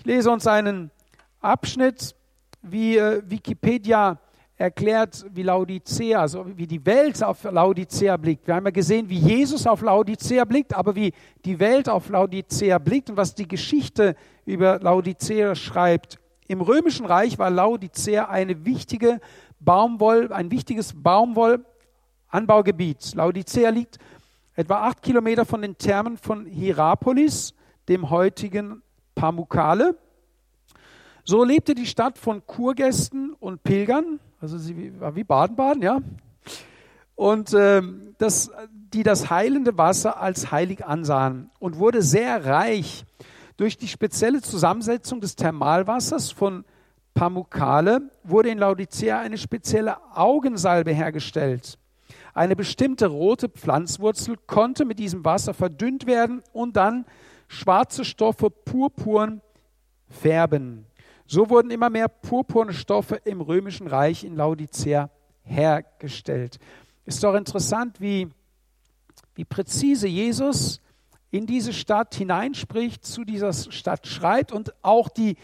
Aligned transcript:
Ich 0.00 0.06
lese 0.06 0.30
uns 0.30 0.46
einen 0.46 0.90
Abschnitt, 1.42 2.14
wie 2.62 2.96
äh, 2.96 3.20
Wikipedia 3.26 4.18
erklärt, 4.56 5.26
wie 5.30 5.42
Laodicea, 5.42 6.22
also 6.22 6.46
wie 6.56 6.66
die 6.66 6.86
Welt 6.86 7.22
auf 7.22 7.44
Laodicea 7.44 8.16
blickt. 8.16 8.46
Wir 8.46 8.54
haben 8.54 8.64
ja 8.64 8.70
gesehen, 8.70 9.10
wie 9.10 9.18
Jesus 9.18 9.66
auf 9.66 9.82
Laodicea 9.82 10.46
blickt, 10.46 10.74
aber 10.74 10.96
wie 10.96 11.12
die 11.44 11.60
Welt 11.60 11.90
auf 11.90 12.08
Laodicea 12.08 12.78
blickt 12.78 13.10
und 13.10 13.18
was 13.18 13.34
die 13.34 13.46
Geschichte 13.46 14.16
über 14.46 14.78
Laodicea 14.78 15.54
schreibt. 15.54 16.18
Im 16.48 16.62
römischen 16.62 17.04
Reich 17.04 17.38
war 17.38 17.50
Laodicea 17.50 18.26
eine 18.26 18.64
wichtige 18.64 19.20
Baumwoll, 19.58 20.32
ein 20.32 20.50
wichtiges 20.50 20.94
Baumwollanbaugebiet. 20.94 23.14
Laodicea 23.14 23.68
liegt 23.68 23.98
etwa 24.54 24.76
acht 24.76 25.02
Kilometer 25.02 25.44
von 25.44 25.60
den 25.60 25.76
Thermen 25.76 26.16
von 26.16 26.46
Hierapolis, 26.46 27.52
dem 27.86 28.08
heutigen 28.08 28.80
Pamukkale. 29.20 29.96
So 31.24 31.44
lebte 31.44 31.74
die 31.74 31.84
Stadt 31.84 32.16
von 32.16 32.46
Kurgästen 32.46 33.34
und 33.38 33.62
Pilgern, 33.62 34.18
also 34.40 34.56
sie 34.56 34.98
war 34.98 35.14
wie 35.14 35.24
Baden-Baden, 35.24 35.82
ja. 35.82 36.00
Und 37.16 37.52
äh, 37.52 37.82
das, 38.16 38.50
die 38.70 39.02
das 39.02 39.28
heilende 39.28 39.76
Wasser 39.76 40.18
als 40.22 40.50
heilig 40.50 40.86
ansahen 40.86 41.50
und 41.58 41.76
wurde 41.76 42.00
sehr 42.00 42.46
reich 42.46 43.04
durch 43.58 43.76
die 43.76 43.88
spezielle 43.88 44.40
Zusammensetzung 44.40 45.20
des 45.20 45.36
Thermalwassers 45.36 46.30
von 46.30 46.64
Pamukkale 47.12 48.10
wurde 48.24 48.48
in 48.48 48.56
Laodicea 48.56 49.20
eine 49.20 49.36
spezielle 49.36 49.98
Augensalbe 50.14 50.92
hergestellt. 50.92 51.78
Eine 52.32 52.56
bestimmte 52.56 53.08
rote 53.08 53.50
Pflanzwurzel 53.50 54.36
konnte 54.46 54.86
mit 54.86 54.98
diesem 54.98 55.26
Wasser 55.26 55.52
verdünnt 55.52 56.06
werden 56.06 56.42
und 56.54 56.76
dann 56.76 57.04
schwarze 57.50 58.04
Stoffe 58.04 58.48
purpurn 58.48 59.42
färben. 60.08 60.86
So 61.26 61.50
wurden 61.50 61.72
immer 61.72 61.90
mehr 61.90 62.06
purpurne 62.06 62.72
Stoffe 62.72 63.16
im 63.24 63.40
römischen 63.40 63.88
Reich 63.88 64.22
in 64.22 64.36
Laodicea 64.36 65.10
hergestellt. 65.42 66.60
Ist 67.04 67.24
doch 67.24 67.34
interessant, 67.34 68.00
wie, 68.00 68.28
wie 69.34 69.44
präzise 69.44 70.06
Jesus 70.06 70.80
in 71.32 71.46
diese 71.46 71.72
Stadt 71.72 72.14
hineinspricht, 72.14 73.04
zu 73.04 73.24
dieser 73.24 73.52
Stadt 73.52 74.06
schreibt 74.06 74.52
und 74.52 74.72
auch 74.82 75.08
die, 75.08 75.36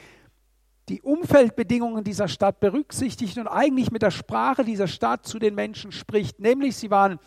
die 0.88 1.03
Umfeldbedingungen 1.03 2.05
dieser 2.05 2.28
Stadt 2.28 2.61
berücksichtigt 2.61 3.36
und 3.38 3.48
eigentlich 3.48 3.91
mit 3.91 4.03
der 4.03 4.12
Sprache 4.12 4.64
dieser 4.64 4.86
Stadt 4.86 5.27
zu 5.27 5.41
den 5.41 5.56
Menschen 5.56 5.91
spricht. 5.91 6.38
Nämlich, 6.38 6.77
sie 6.77 6.91
waren 6.91 7.19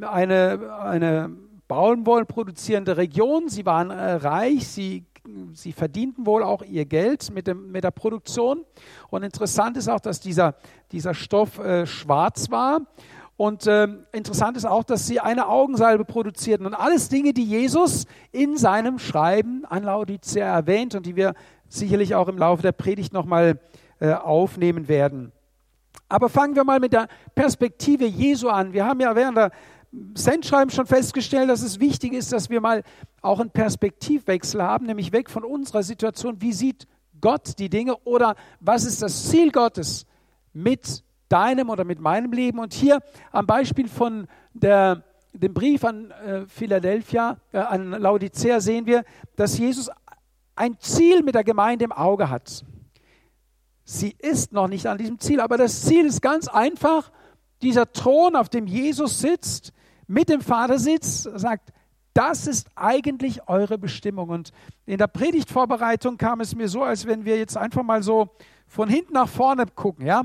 eine, 0.00 0.74
eine 0.80 1.36
Baumwoll 1.68 2.24
produzierende 2.24 2.96
Region, 2.96 3.48
sie 3.48 3.66
waren 3.66 3.90
äh, 3.90 4.12
reich, 4.12 4.68
sie 4.68 5.04
sie 5.52 5.72
verdienten 5.72 6.26
wohl 6.26 6.42
auch 6.42 6.62
ihr 6.62 6.84
Geld 6.84 7.30
mit, 7.32 7.46
dem, 7.46 7.70
mit 7.72 7.84
der 7.84 7.90
Produktion. 7.90 8.64
Und 9.08 9.22
interessant 9.22 9.76
ist 9.76 9.88
auch, 9.88 10.00
dass 10.00 10.20
dieser, 10.20 10.54
dieser 10.92 11.14
Stoff 11.14 11.58
äh, 11.58 11.86
schwarz 11.86 12.50
war. 12.50 12.82
Und 13.36 13.66
äh, 13.66 13.88
interessant 14.12 14.56
ist 14.56 14.64
auch, 14.64 14.84
dass 14.84 15.06
sie 15.06 15.20
eine 15.20 15.48
Augensalbe 15.48 16.04
produzierten. 16.04 16.64
Und 16.64 16.74
alles 16.74 17.08
Dinge, 17.08 17.32
die 17.34 17.44
Jesus 17.44 18.06
in 18.32 18.56
seinem 18.56 18.98
Schreiben 18.98 19.64
an 19.66 19.82
Laodicea 19.82 20.46
erwähnt 20.46 20.94
und 20.94 21.04
die 21.04 21.16
wir 21.16 21.34
sicherlich 21.68 22.14
auch 22.14 22.28
im 22.28 22.38
Laufe 22.38 22.62
der 22.62 22.72
Predigt 22.72 23.12
nochmal 23.12 23.60
äh, 24.00 24.12
aufnehmen 24.12 24.88
werden. 24.88 25.32
Aber 26.08 26.28
fangen 26.28 26.54
wir 26.54 26.64
mal 26.64 26.78
mit 26.80 26.92
der 26.92 27.08
Perspektive 27.34 28.06
Jesu 28.06 28.48
an. 28.48 28.72
Wir 28.72 28.86
haben 28.86 29.00
ja 29.00 29.14
während 29.16 29.36
der 29.36 29.50
Sendschreiben 30.14 30.70
schon 30.70 30.86
festgestellt, 30.86 31.48
dass 31.48 31.62
es 31.62 31.80
wichtig 31.80 32.12
ist, 32.12 32.32
dass 32.32 32.50
wir 32.50 32.60
mal 32.60 32.82
auch 33.22 33.40
einen 33.40 33.50
Perspektivwechsel 33.50 34.62
haben, 34.62 34.86
nämlich 34.86 35.12
weg 35.12 35.30
von 35.30 35.44
unserer 35.44 35.82
Situation. 35.82 36.40
Wie 36.40 36.52
sieht 36.52 36.86
Gott 37.20 37.58
die 37.58 37.68
Dinge 37.68 37.96
oder 38.04 38.34
was 38.60 38.84
ist 38.84 39.02
das 39.02 39.28
Ziel 39.28 39.50
Gottes 39.50 40.06
mit 40.52 41.02
deinem 41.28 41.70
oder 41.70 41.84
mit 41.84 41.98
meinem 41.98 42.32
Leben? 42.32 42.58
Und 42.58 42.74
hier 42.74 43.00
am 43.32 43.46
Beispiel 43.46 43.88
von 43.88 44.26
der, 44.52 45.02
dem 45.32 45.54
Brief 45.54 45.84
an 45.84 46.10
äh, 46.10 46.46
Philadelphia, 46.46 47.38
äh, 47.52 47.58
an 47.58 47.90
Laodicea 47.90 48.60
sehen 48.60 48.86
wir, 48.86 49.04
dass 49.36 49.58
Jesus 49.58 49.90
ein 50.54 50.78
Ziel 50.80 51.22
mit 51.22 51.34
der 51.34 51.44
Gemeinde 51.44 51.84
im 51.84 51.92
Auge 51.92 52.30
hat. 52.30 52.64
Sie 53.84 54.16
ist 54.18 54.52
noch 54.52 54.66
nicht 54.66 54.86
an 54.86 54.98
diesem 54.98 55.18
Ziel, 55.20 55.40
aber 55.40 55.56
das 55.56 55.82
Ziel 55.82 56.06
ist 56.06 56.20
ganz 56.20 56.48
einfach. 56.48 57.12
Dieser 57.62 57.90
Thron, 57.92 58.36
auf 58.36 58.48
dem 58.48 58.66
Jesus 58.66 59.20
sitzt, 59.20 59.72
mit 60.06 60.28
dem 60.28 60.40
Vater 60.40 60.78
sitzt, 60.78 61.28
sagt, 61.34 61.72
das 62.14 62.46
ist 62.46 62.68
eigentlich 62.74 63.46
eure 63.48 63.76
Bestimmung. 63.76 64.30
Und 64.30 64.50
in 64.86 64.98
der 64.98 65.06
Predigtvorbereitung 65.06 66.16
kam 66.16 66.40
es 66.40 66.54
mir 66.54 66.68
so, 66.68 66.82
als 66.82 67.06
wenn 67.06 67.24
wir 67.24 67.38
jetzt 67.38 67.56
einfach 67.56 67.82
mal 67.82 68.02
so 68.02 68.30
von 68.66 68.88
hinten 68.88 69.12
nach 69.12 69.28
vorne 69.28 69.66
gucken. 69.66 70.06
Ja? 70.06 70.24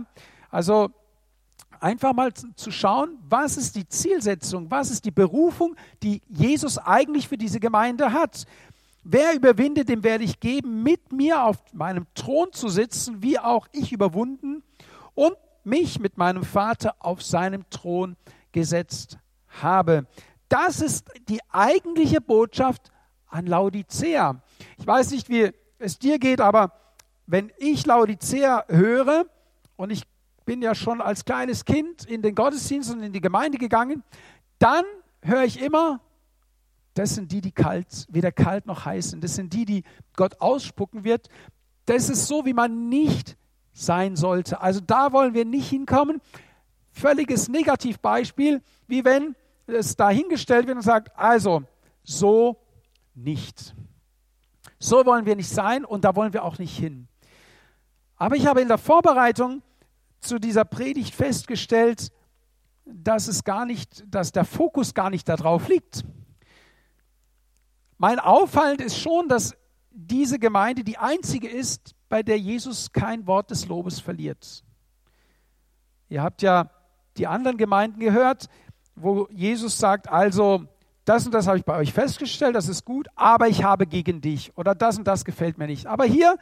Also 0.50 0.90
einfach 1.82 2.14
mal 2.14 2.32
zu 2.34 2.72
schauen, 2.72 3.18
was 3.28 3.58
ist 3.58 3.76
die 3.76 3.88
Zielsetzung, 3.88 4.70
was 4.70 4.92
ist 4.92 5.04
die 5.04 5.12
Berufung, 5.12 5.76
die 6.04 6.22
Jesus 6.30 6.78
eigentlich 6.78 7.28
für 7.28 7.38
diese 7.38 7.60
Gemeinde 7.60 8.14
hat. 8.14 8.46
Wer 9.04 9.36
überwindet, 9.36 9.90
dem 9.90 10.04
werde 10.04 10.24
ich 10.24 10.40
geben, 10.40 10.84
mit 10.84 11.12
mir 11.12 11.44
auf 11.44 11.58
meinem 11.74 12.06
Thron 12.14 12.54
zu 12.54 12.70
sitzen, 12.70 13.24
wie 13.24 13.40
auch 13.40 13.68
ich 13.72 13.92
überwunden 13.92 14.64
und 15.16 15.36
mich 15.64 16.00
mit 16.00 16.18
meinem 16.18 16.44
Vater 16.44 16.96
auf 17.00 17.22
seinem 17.22 17.70
Thron 17.70 18.16
gesetzt 18.52 19.18
habe. 19.48 20.08
Das 20.50 20.82
ist 20.82 21.10
die 21.30 21.40
eigentliche 21.50 22.22
Botschaft 22.22 22.92
an 23.28 23.46
Laodicea. 23.46 24.42
Ich 24.78 24.86
weiß 24.86 25.12
nicht, 25.12 25.30
wie 25.30 25.52
es 25.80 25.98
dir 25.98 26.20
geht, 26.20 26.42
aber 26.42 26.74
wenn 27.26 27.52
ich 27.58 27.86
Laodicea 27.86 28.66
höre, 28.68 29.26
und 29.78 29.90
ich 29.90 30.04
bin 30.46 30.62
ja 30.62 30.76
schon 30.76 31.02
als 31.02 31.26
kleines 31.26 31.66
Kind 31.66 32.06
in 32.06 32.22
den 32.22 32.36
Gottesdienst 32.36 32.92
und 32.92 33.02
in 33.02 33.14
die 33.14 33.22
Gemeinde 33.22 33.58
gegangen, 33.58 34.04
dann 34.60 34.84
höre 35.22 35.44
ich 35.44 35.62
immer, 35.62 36.02
das 36.94 37.16
sind 37.16 37.32
die, 37.32 37.42
die 37.42 37.52
kalt, 37.52 38.06
weder 38.10 38.32
kalt 38.32 38.66
noch 38.66 38.86
heiß 38.86 39.12
sind. 39.12 39.24
Das 39.24 39.36
sind 39.36 39.54
die, 39.54 39.66
die 39.66 39.84
Gott 40.16 40.42
ausspucken 40.42 41.04
wird. 41.04 41.30
Das 41.86 42.10
ist 42.10 42.28
so, 42.28 42.46
wie 42.46 42.54
man 42.54 42.90
nicht 42.90 43.38
sein 43.74 44.16
sollte. 44.16 44.62
Also 44.62 44.80
da 44.80 45.12
wollen 45.12 45.34
wir 45.34 45.46
nicht 45.46 45.70
hinkommen. 45.70 46.22
Völliges 46.92 47.48
Negativbeispiel, 47.48 48.62
wie 48.88 49.06
wenn 49.06 49.36
es 49.68 49.96
dahingestellt 49.96 50.68
wird 50.68 50.78
und 50.78 50.84
sagt, 50.84 51.18
also 51.18 51.64
so 52.04 52.58
nicht. 53.16 53.74
So 54.80 55.06
wollen 55.06 55.26
wir 55.26 55.36
nicht 55.36 55.50
sein 55.50 55.86
und 55.86 56.04
da 56.04 56.16
wollen 56.16 56.34
wir 56.34 56.44
auch 56.44 56.58
nicht 56.58 56.78
hin. 56.78 57.08
Aber 58.18 58.36
ich 58.36 58.46
habe 58.46 58.62
in 58.62 58.68
der 58.68 58.78
Vorbereitung 58.78 59.62
zu 60.20 60.40
dieser 60.40 60.66
Predigt 60.66 61.16
festgestellt, 61.16 62.12
dass 62.86 63.28
es 63.28 63.44
gar 63.44 63.66
nicht, 63.66 64.04
dass 64.08 64.32
der 64.32 64.46
Fokus 64.46 64.94
gar 64.94 65.10
nicht 65.10 65.28
darauf 65.30 65.68
liegt. 65.68 66.04
Mein 67.98 68.20
Auffallend 68.20 68.82
ist 68.82 69.00
schon, 69.00 69.28
dass 69.28 69.56
diese 69.92 70.40
Gemeinde 70.40 70.84
die 70.84 70.98
einzige 70.98 71.48
ist, 71.50 71.96
bei 72.10 72.24
der 72.24 72.38
Jesus 72.38 72.92
kein 72.92 73.28
Wort 73.28 73.52
des 73.52 73.68
Lobes 73.68 74.00
verliert. 74.00 74.64
Ihr 76.10 76.24
habt 76.24 76.42
ja 76.42 76.70
die 77.18 77.28
anderen 77.28 77.58
Gemeinden 77.58 78.00
gehört, 78.00 78.48
wo 78.96 79.28
Jesus 79.32 79.78
sagt, 79.78 80.10
also 80.10 80.66
das 81.06 81.26
und 81.26 81.34
das 81.34 81.48
habe 81.48 81.58
ich 81.58 81.66
bei 81.66 81.78
euch 81.78 81.94
festgestellt, 81.94 82.56
das 82.56 82.70
ist 82.70 82.86
gut, 82.86 83.08
aber 83.16 83.48
ich 83.48 83.64
habe 83.64 83.88
gegen 83.88 84.22
dich 84.22 84.56
oder 84.58 84.76
das 84.76 84.98
und 84.98 85.08
das 85.08 85.26
gefällt 85.26 85.58
mir 85.58 85.68
nicht. 85.68 85.88
Aber 85.88 86.06
hier 86.06 86.38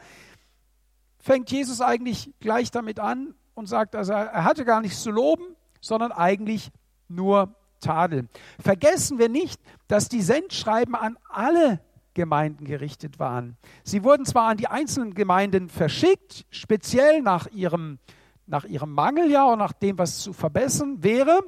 fängt 1.20 1.52
Jesus 1.52 1.82
eigentlich 1.82 2.34
gleich 2.40 2.72
damit 2.72 3.00
an 3.00 3.36
und 3.54 3.68
sagt, 3.68 3.96
also 3.96 4.14
er 4.14 4.44
hatte 4.44 4.66
gar 4.66 4.82
nichts 4.82 5.02
zu 5.02 5.12
loben, 5.12 5.44
sondern 5.82 6.12
eigentlich 6.12 6.72
nur 7.08 7.56
Tadel. 7.80 8.28
Vergessen 8.60 9.20
wir 9.20 9.30
nicht, 9.30 9.62
dass 9.88 10.10
die 10.10 10.22
Sendschreiben 10.22 10.96
an 10.96 11.18
alle 11.30 11.80
Gemeinden 12.20 12.66
gerichtet 12.66 13.18
waren. 13.18 13.56
Sie 13.86 14.04
wurden 14.04 14.26
zwar 14.26 14.50
an 14.50 14.58
die 14.58 14.68
einzelnen 14.68 15.14
Gemeinden 15.14 15.70
verschickt, 15.70 16.46
speziell 16.50 17.22
nach 17.22 17.48
ihrem, 17.48 17.98
nach 18.46 18.66
ihrem 18.66 18.92
Mangel 18.92 19.32
ja 19.32 19.46
und 19.46 19.60
nach 19.60 19.72
dem, 19.72 19.98
was 19.98 20.20
zu 20.20 20.34
verbessern 20.34 21.02
wäre, 21.02 21.40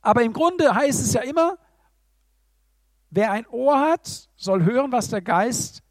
aber 0.00 0.22
im 0.22 0.32
Grunde 0.32 0.74
heißt 0.74 1.00
es 1.00 1.12
ja 1.12 1.20
immer, 1.20 1.56
wer 3.10 3.30
ein 3.30 3.46
Ohr 3.46 3.78
hat, 3.78 4.28
soll 4.34 4.64
hören, 4.64 4.90
was 4.90 5.08
der 5.08 5.22
Geist 5.22 5.84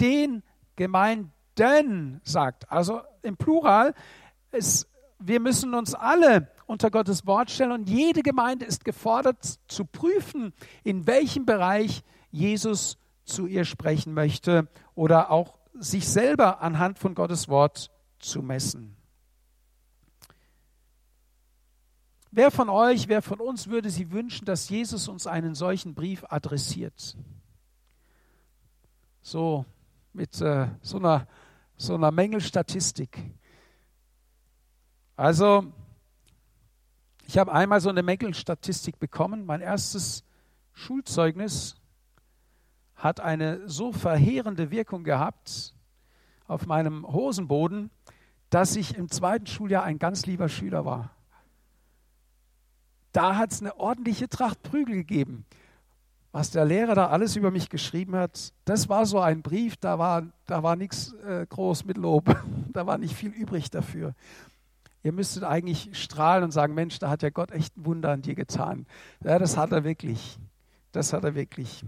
den 0.00 0.42
Gemeinden 0.74 2.22
sagt. 2.24 2.70
Also 2.72 3.02
im 3.20 3.36
Plural, 3.36 3.92
es, 4.50 4.88
wir 5.18 5.40
müssen 5.40 5.74
uns 5.74 5.94
alle 5.94 6.48
unter 6.64 6.90
Gottes 6.90 7.26
Wort 7.26 7.50
stellen 7.50 7.72
und 7.72 7.90
jede 7.90 8.22
Gemeinde 8.22 8.64
ist 8.64 8.82
gefordert 8.82 9.58
zu 9.68 9.84
prüfen, 9.84 10.54
in 10.84 11.06
welchem 11.06 11.44
Bereich 11.44 12.02
Jesus 12.34 12.98
zu 13.24 13.46
ihr 13.46 13.64
sprechen 13.64 14.12
möchte 14.12 14.68
oder 14.94 15.30
auch 15.30 15.54
sich 15.72 16.08
selber 16.08 16.60
anhand 16.60 16.98
von 16.98 17.14
Gottes 17.14 17.48
Wort 17.48 17.90
zu 18.18 18.42
messen. 18.42 18.96
Wer 22.32 22.50
von 22.50 22.68
euch, 22.68 23.06
wer 23.06 23.22
von 23.22 23.38
uns 23.38 23.68
würde 23.68 23.88
sich 23.90 24.10
wünschen, 24.10 24.44
dass 24.44 24.68
Jesus 24.68 25.06
uns 25.06 25.28
einen 25.28 25.54
solchen 25.54 25.94
Brief 25.94 26.24
adressiert? 26.28 27.16
So 29.22 29.64
mit 30.12 30.40
äh, 30.40 30.66
so, 30.82 30.98
einer, 30.98 31.28
so 31.76 31.94
einer 31.94 32.10
Mängelstatistik. 32.10 33.32
Also, 35.16 35.72
ich 37.26 37.38
habe 37.38 37.52
einmal 37.52 37.80
so 37.80 37.90
eine 37.90 38.02
Mängelstatistik 38.02 38.98
bekommen. 38.98 39.46
Mein 39.46 39.60
erstes 39.60 40.24
Schulzeugnis 40.72 41.76
hat 42.96 43.20
eine 43.20 43.68
so 43.68 43.92
verheerende 43.92 44.70
Wirkung 44.70 45.04
gehabt 45.04 45.74
auf 46.46 46.66
meinem 46.66 47.06
Hosenboden, 47.06 47.90
dass 48.50 48.76
ich 48.76 48.96
im 48.96 49.10
zweiten 49.10 49.46
Schuljahr 49.46 49.82
ein 49.82 49.98
ganz 49.98 50.26
lieber 50.26 50.48
Schüler 50.48 50.84
war. 50.84 51.10
Da 53.12 53.36
hat 53.36 53.52
es 53.52 53.60
eine 53.60 53.78
ordentliche 53.78 54.28
Tracht 54.28 54.62
Prügel 54.62 54.96
gegeben. 54.96 55.44
Was 56.32 56.50
der 56.50 56.64
Lehrer 56.64 56.96
da 56.96 57.08
alles 57.08 57.36
über 57.36 57.52
mich 57.52 57.68
geschrieben 57.68 58.16
hat, 58.16 58.52
das 58.64 58.88
war 58.88 59.06
so 59.06 59.20
ein 59.20 59.42
Brief, 59.42 59.76
da 59.76 60.00
war, 60.00 60.26
da 60.46 60.64
war 60.64 60.74
nichts 60.74 61.12
äh, 61.24 61.46
groß 61.48 61.84
mit 61.84 61.96
Lob. 61.96 62.36
da 62.72 62.86
war 62.86 62.98
nicht 62.98 63.14
viel 63.14 63.30
übrig 63.30 63.70
dafür. 63.70 64.14
Ihr 65.04 65.12
müsstet 65.12 65.44
eigentlich 65.44 65.90
strahlen 65.92 66.42
und 66.42 66.50
sagen, 66.50 66.74
Mensch, 66.74 66.98
da 66.98 67.08
hat 67.08 67.22
ja 67.22 67.30
Gott 67.30 67.52
echt 67.52 67.76
ein 67.76 67.84
Wunder 67.84 68.10
an 68.10 68.22
dir 68.22 68.34
getan. 68.34 68.86
Ja, 69.22 69.38
das 69.38 69.56
hat 69.56 69.70
er 69.70 69.84
wirklich. 69.84 70.38
Das 70.90 71.12
hat 71.12 71.22
er 71.22 71.36
wirklich. 71.36 71.84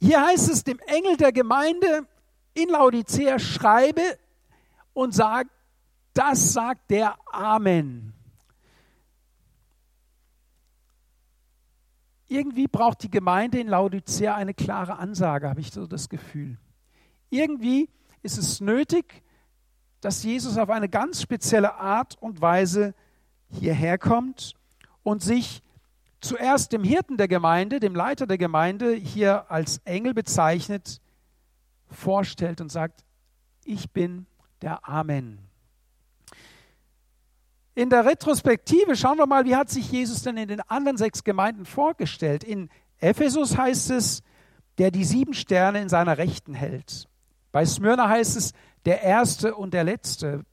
Hier 0.00 0.24
heißt 0.24 0.48
es 0.50 0.64
dem 0.64 0.78
Engel 0.86 1.16
der 1.16 1.32
Gemeinde 1.32 2.06
in 2.54 2.68
Laodicea, 2.68 3.38
schreibe 3.38 4.18
und 4.92 5.14
sag, 5.14 5.48
das 6.14 6.52
sagt 6.52 6.90
der 6.90 7.16
Amen. 7.32 8.14
Irgendwie 12.28 12.66
braucht 12.66 13.02
die 13.02 13.10
Gemeinde 13.10 13.58
in 13.58 13.68
Laodicea 13.68 14.34
eine 14.34 14.54
klare 14.54 14.98
Ansage, 14.98 15.48
habe 15.48 15.60
ich 15.60 15.72
so 15.72 15.86
das 15.86 16.08
Gefühl. 16.08 16.58
Irgendwie 17.30 17.88
ist 18.22 18.38
es 18.38 18.60
nötig, 18.60 19.22
dass 20.00 20.22
Jesus 20.22 20.58
auf 20.58 20.70
eine 20.70 20.88
ganz 20.88 21.22
spezielle 21.22 21.74
Art 21.74 22.16
und 22.20 22.40
Weise 22.40 22.94
hierher 23.50 23.98
kommt 23.98 24.54
und 25.02 25.22
sich 25.22 25.62
zuerst 26.20 26.72
dem 26.72 26.84
Hirten 26.84 27.16
der 27.16 27.28
Gemeinde, 27.28 27.80
dem 27.80 27.94
Leiter 27.94 28.26
der 28.26 28.38
Gemeinde, 28.38 28.92
hier 28.94 29.50
als 29.50 29.78
Engel 29.84 30.14
bezeichnet, 30.14 31.00
vorstellt 31.90 32.60
und 32.60 32.70
sagt, 32.70 33.04
ich 33.64 33.90
bin 33.90 34.26
der 34.62 34.88
Amen. 34.88 35.38
In 37.74 37.90
der 37.90 38.04
Retrospektive 38.04 38.96
schauen 38.96 39.18
wir 39.18 39.26
mal, 39.26 39.44
wie 39.44 39.54
hat 39.54 39.70
sich 39.70 39.92
Jesus 39.92 40.22
denn 40.22 40.36
in 40.36 40.48
den 40.48 40.60
anderen 40.62 40.96
sechs 40.96 41.22
Gemeinden 41.22 41.64
vorgestellt. 41.64 42.42
In 42.42 42.70
Ephesus 42.98 43.56
heißt 43.56 43.92
es, 43.92 44.22
der 44.78 44.90
die 44.90 45.04
sieben 45.04 45.34
Sterne 45.34 45.80
in 45.80 45.88
seiner 45.88 46.18
Rechten 46.18 46.54
hält. 46.54 47.08
Bei 47.52 47.64
Smyrna 47.64 48.08
heißt 48.08 48.36
es, 48.36 48.52
der 48.84 49.02
Erste 49.02 49.54
und 49.54 49.74
der 49.74 49.84
Letzte. 49.84 50.44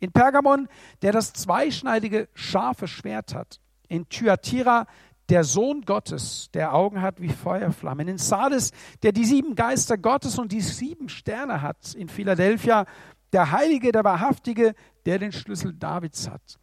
In 0.00 0.12
Pergamon, 0.12 0.68
der 1.00 1.12
das 1.12 1.32
zweischneidige, 1.32 2.28
scharfe 2.34 2.86
Schwert 2.86 3.34
hat. 3.34 3.60
In 3.88 4.08
Thyatira, 4.08 4.86
der 5.28 5.44
Sohn 5.44 5.82
Gottes, 5.82 6.50
der 6.52 6.74
Augen 6.74 7.00
hat 7.00 7.20
wie 7.20 7.30
Feuerflammen. 7.30 8.08
In 8.08 8.18
Sardes, 8.18 8.72
der 9.02 9.12
die 9.12 9.24
sieben 9.24 9.54
Geister 9.54 9.96
Gottes 9.96 10.38
und 10.38 10.52
die 10.52 10.60
sieben 10.60 11.08
Sterne 11.08 11.62
hat. 11.62 11.94
In 11.94 12.08
Philadelphia, 12.08 12.84
der 13.32 13.50
Heilige, 13.50 13.90
der 13.90 14.04
Wahrhaftige, 14.04 14.74
der 15.06 15.18
den 15.18 15.32
Schlüssel 15.32 15.72
Davids 15.72 16.28
hat. 16.28 16.58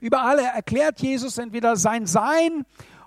Überall 0.00 0.38
erklärt 0.38 1.00
Jesus 1.00 1.38
entweder 1.38 1.76
sein 1.76 2.06
Sein 2.06 2.64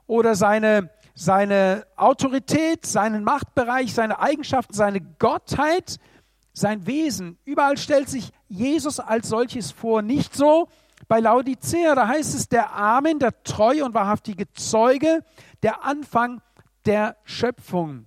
oder 0.07 0.33
seine, 0.35 0.89
seine 1.13 1.85
Autorität, 1.95 2.85
seinen 2.85 3.23
Machtbereich, 3.23 3.93
seine 3.93 4.19
Eigenschaften, 4.19 4.73
seine 4.73 5.01
Gottheit, 5.01 5.97
sein 6.53 6.87
Wesen. 6.87 7.37
Überall 7.45 7.77
stellt 7.77 8.09
sich 8.09 8.31
Jesus 8.47 8.99
als 8.99 9.29
solches 9.29 9.71
vor. 9.71 10.01
Nicht 10.01 10.33
so, 10.33 10.67
bei 11.09 11.19
Laodicea, 11.19 11.95
da 11.95 12.07
heißt 12.07 12.35
es, 12.35 12.47
der 12.47 12.71
Amen, 12.75 13.17
der 13.17 13.43
treu 13.43 13.83
und 13.83 13.95
wahrhaftige 13.95 14.49
Zeuge, 14.53 15.25
der 15.63 15.83
Anfang 15.83 16.39
der 16.85 17.17
Schöpfung. 17.23 18.05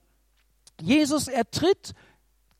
Jesus, 0.80 1.26
er 1.26 1.50
tritt 1.50 1.94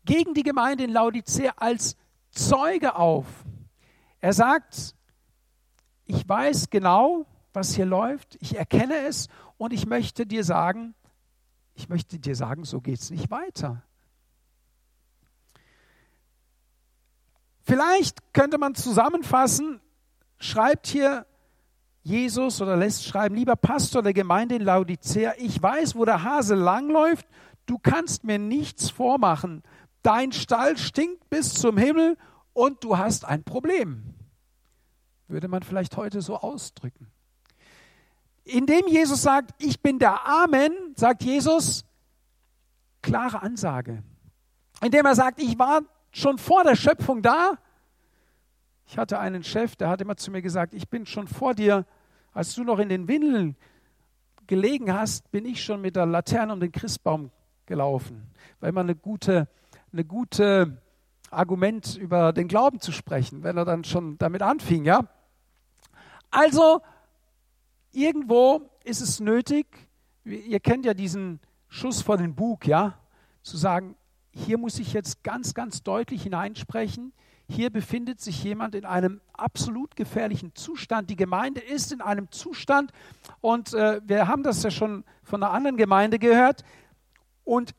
gegen 0.05 0.35
die 0.35 0.43
Gemeinde 0.43 0.83
in 0.83 0.91
Laodicea 0.91 1.53
als 1.57 1.97
Zeuge 2.33 2.97
auf. 2.97 3.27
Er 4.19 4.33
sagt, 4.33 4.97
ich 6.07 6.29
weiß 6.29 6.71
genau, 6.71 7.25
was 7.53 7.77
hier 7.77 7.87
läuft, 7.87 8.37
ich 8.41 8.57
erkenne 8.57 8.97
es 9.07 9.29
und 9.59 9.73
ich 9.73 9.87
möchte 9.87 10.27
dir 10.27 10.43
sagen, 10.43 10.97
ich 11.75 11.89
möchte 11.89 12.19
dir 12.19 12.35
sagen, 12.35 12.65
so 12.65 12.81
geht 12.81 12.99
es 12.99 13.11
nicht 13.11 13.31
weiter. 13.31 13.85
Vielleicht 17.63 18.33
könnte 18.33 18.59
man 18.59 18.75
zusammenfassen, 18.75 19.81
schreibt 20.43 20.87
hier 20.87 21.27
Jesus 22.03 22.61
oder 22.61 22.77
lässt 22.77 23.05
schreiben, 23.05 23.37
lieber 23.37 23.55
Pastor 23.55 24.03
der 24.03 24.13
Gemeinde 24.13 24.57
in 24.57 24.63
Laodicea, 24.63 25.35
ich 25.39 25.63
weiß, 25.63 25.95
wo 25.95 26.05
der 26.05 26.25
Hase 26.25 26.55
langläuft, 26.55 27.27
du 27.67 27.79
kannst 27.79 28.25
mir 28.25 28.39
nichts 28.39 28.91
vormachen. 28.91 29.63
Dein 30.03 30.33
Stall 30.33 30.77
stinkt 30.77 31.31
bis 31.31 31.55
zum 31.55 31.79
Himmel 31.79 32.19
und 32.53 32.83
du 32.83 32.99
hast 32.99 33.25
ein 33.25 33.45
Problem. 33.45 34.15
Würde 35.29 35.47
man 35.47 35.63
vielleicht 35.63 35.97
heute 35.97 36.21
so 36.21 36.37
ausdrücken. 36.37 37.07
Indem 38.45 38.89
Jesus 38.89 39.23
sagt, 39.23 39.55
ich 39.59 39.81
bin 39.81 40.01
der 40.01 40.27
Amen, 40.27 40.73
sagt 40.97 41.23
Jesus, 41.23 41.85
klare 43.01 43.43
Ansage. 43.43 44.03
Indem 44.83 45.07
er 45.07 45.15
sagt, 45.15 45.41
ich 45.41 45.57
war 45.61 45.83
schon 46.11 46.39
vor 46.39 46.65
der 46.65 46.75
Schöpfung 46.75 47.23
da, 47.23 47.59
ich 48.93 48.99
hatte 48.99 49.19
einen 49.19 49.43
Chef, 49.43 49.75
der 49.75 49.89
hat 49.89 50.03
immer 50.03 50.19
zu 50.19 50.31
mir 50.31 50.43
gesagt, 50.43 50.75
ich 50.75 50.87
bin 50.87 51.07
schon 51.07 51.27
vor 51.27 51.55
dir, 51.55 51.87
als 52.35 52.55
du 52.55 52.63
noch 52.63 52.79
in 52.79 52.91
den 52.91 53.09
Windeln 53.09 53.57
gelegen 54.47 54.93
hast, 54.93 55.31
bin 55.31 55.47
ich 55.47 55.65
schon 55.65 55.81
mit 55.81 55.97
der 55.97 56.05
Laterne 56.05 56.53
um 56.53 56.61
den 56.61 56.73
Christbaum 56.73 57.31
gelaufen. 57.65 58.31
Weil 58.61 58.69
immer 58.69 58.83
eine 58.83 58.95
gute, 58.95 59.49
eine 59.95 60.05
gute 60.05 60.77
Argument 61.31 61.97
über 61.97 62.35
den 62.35 62.49
Glauben 62.49 62.81
zu 62.81 62.93
sprechen, 62.93 63.43
wenn 63.43 63.57
er 63.57 63.65
dann 63.65 63.85
schon 63.85 64.19
damit 64.19 64.43
anfing, 64.43 64.85
ja. 64.85 65.09
Also, 66.31 66.83
irgendwo 67.93 68.61
ist 68.85 69.01
es 69.01 69.21
nötig, 69.21 69.89
ihr 70.25 70.61
kennt 70.61 70.85
ja 70.85 70.93
diesen 70.93 71.41
Schuss 71.69 72.03
vor 72.03 72.19
den 72.19 72.35
Bug, 72.35 72.67
ja, 72.67 72.99
zu 73.41 73.57
sagen, 73.57 73.97
hier 74.33 74.59
muss 74.59 74.79
ich 74.79 74.93
jetzt 74.93 75.25
ganz, 75.25 75.55
ganz 75.55 75.83
deutlich 75.83 76.25
hineinsprechen, 76.25 77.15
hier 77.49 77.71
befindet 77.71 78.21
sich 78.21 78.43
jemand 78.45 78.75
in 78.75 78.85
einem 78.85 79.21
absolut 79.33 79.97
gefährlichen 79.97 80.55
Zustand. 80.55 81.11
Die 81.11 81.17
Gemeinde 81.17 81.61
ist 81.61 81.93
in 81.93 82.01
einem 82.01 82.31
Zustand 82.31 82.93
und 83.41 83.75
äh, 83.75 84.01
wir 84.05 84.29
haben 84.29 84.43
das 84.43 84.63
ja 84.63 84.71
schon 84.71 85.05
von 85.23 85.43
einer 85.43 85.53
anderen 85.53 85.77
Gemeinde 85.77 86.19
gehört 86.19 86.65
und 87.45 87.75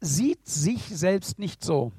sieht 0.00 0.46
sich 0.46 0.82
selbst 0.84 1.38
nicht 1.38 1.62
so. 1.64 1.92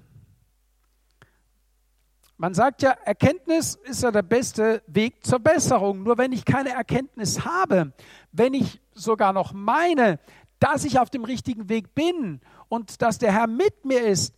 Man 2.37 2.53
sagt 2.53 2.81
ja, 2.81 2.91
Erkenntnis 2.91 3.75
ist 3.75 4.03
ja 4.03 4.11
der 4.11 4.21
beste 4.21 4.83
Weg 4.87 5.25
zur 5.25 5.39
Besserung. 5.39 6.03
Nur 6.03 6.17
wenn 6.17 6.33
ich 6.33 6.43
keine 6.43 6.71
Erkenntnis 6.71 7.45
habe, 7.45 7.93
wenn 8.33 8.53
ich 8.53 8.81
sogar 8.93 9.31
noch 9.31 9.53
meine, 9.53 10.19
dass 10.59 10.83
ich 10.83 10.99
auf 10.99 11.09
dem 11.09 11.23
richtigen 11.23 11.69
Weg 11.69 11.95
bin 11.95 12.41
und 12.67 13.01
dass 13.01 13.19
der 13.19 13.31
Herr 13.31 13.47
mit 13.47 13.85
mir 13.85 14.05
ist, 14.05 14.35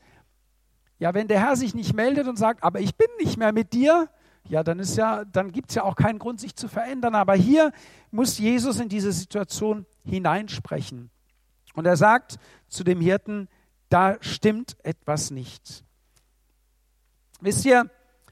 ja, 0.99 1.13
wenn 1.13 1.27
der 1.27 1.39
Herr 1.39 1.55
sich 1.55 1.75
nicht 1.75 1.93
meldet 1.93 2.27
und 2.27 2.37
sagt, 2.37 2.63
aber 2.63 2.79
ich 2.79 2.95
bin 2.95 3.07
nicht 3.19 3.37
mehr 3.37 3.53
mit 3.53 3.73
dir, 3.73 4.09
ja, 4.49 4.63
dann 4.63 4.79
ist 4.79 4.95
ja, 4.95 5.25
dann 5.25 5.51
gibt 5.51 5.69
es 5.69 5.75
ja 5.75 5.83
auch 5.83 5.95
keinen 5.95 6.19
Grund, 6.19 6.39
sich 6.39 6.55
zu 6.55 6.67
verändern. 6.67 7.15
Aber 7.15 7.35
hier 7.35 7.71
muss 8.11 8.37
Jesus 8.37 8.79
in 8.79 8.89
diese 8.89 9.11
Situation 9.11 9.85
hineinsprechen. 10.05 11.09
Und 11.75 11.85
er 11.85 11.97
sagt 11.97 12.37
zu 12.67 12.83
dem 12.83 13.01
Hirten, 13.01 13.49
da 13.89 14.17
stimmt 14.21 14.77
etwas 14.83 15.31
nicht. 15.31 15.83
Wisst 17.41 17.65
ihr, 17.65 17.89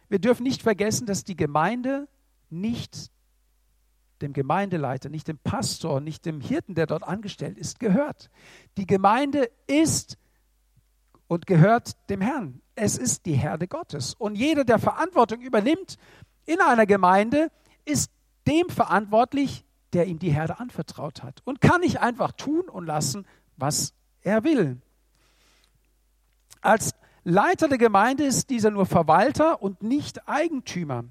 wir 0.10 0.20
dürfen 0.20 0.44
nicht 0.44 0.62
vergessen, 0.62 1.06
dass 1.06 1.24
die 1.24 1.36
Gemeinde 1.36 2.08
nicht 2.50 3.12
dem 4.22 4.34
Gemeindeleiter, 4.34 5.10
nicht 5.10 5.28
dem 5.28 5.38
Pastor, 5.38 6.00
nicht 6.00 6.26
dem 6.26 6.40
Hirten, 6.40 6.74
der 6.74 6.88
dort 6.88 7.04
angestellt 7.04 7.58
ist, 7.58 7.80
gehört. 7.80 8.30
Die 8.78 8.88
Gemeinde 8.88 9.50
ist 9.68 10.18
und 11.28 11.48
gehört 11.48 11.98
dem 12.10 12.22
Herrn. 12.22 12.62
Es 12.76 12.98
ist 12.98 13.26
die 13.26 13.34
Herde 13.34 13.68
Gottes. 13.68 14.14
Und 14.16 14.36
jeder, 14.36 14.64
der 14.64 14.80
Verantwortung 14.80 15.42
übernimmt 15.42 15.98
in 16.46 16.60
einer 16.62 16.86
Gemeinde, 16.86 17.52
ist 17.86 18.12
dem 18.48 18.70
verantwortlich, 18.70 19.66
der 19.94 20.08
ihm 20.08 20.20
die 20.20 20.32
Herde 20.32 20.60
anvertraut 20.60 21.24
hat. 21.24 21.42
Und 21.46 21.62
kann 21.62 21.82
nicht 21.82 22.02
einfach 22.02 22.32
tun 22.34 22.70
und 22.70 22.86
lassen, 22.86 23.26
was 23.58 23.94
er 24.22 24.44
will. 24.44 24.82
Als 26.62 26.94
Leiter 27.24 27.68
der 27.68 27.78
Gemeinde 27.78 28.24
ist 28.24 28.50
dieser 28.50 28.72
nur 28.72 28.86
Verwalter 28.86 29.62
und 29.62 29.82
nicht 29.82 30.28
Eigentümer. 30.28 31.06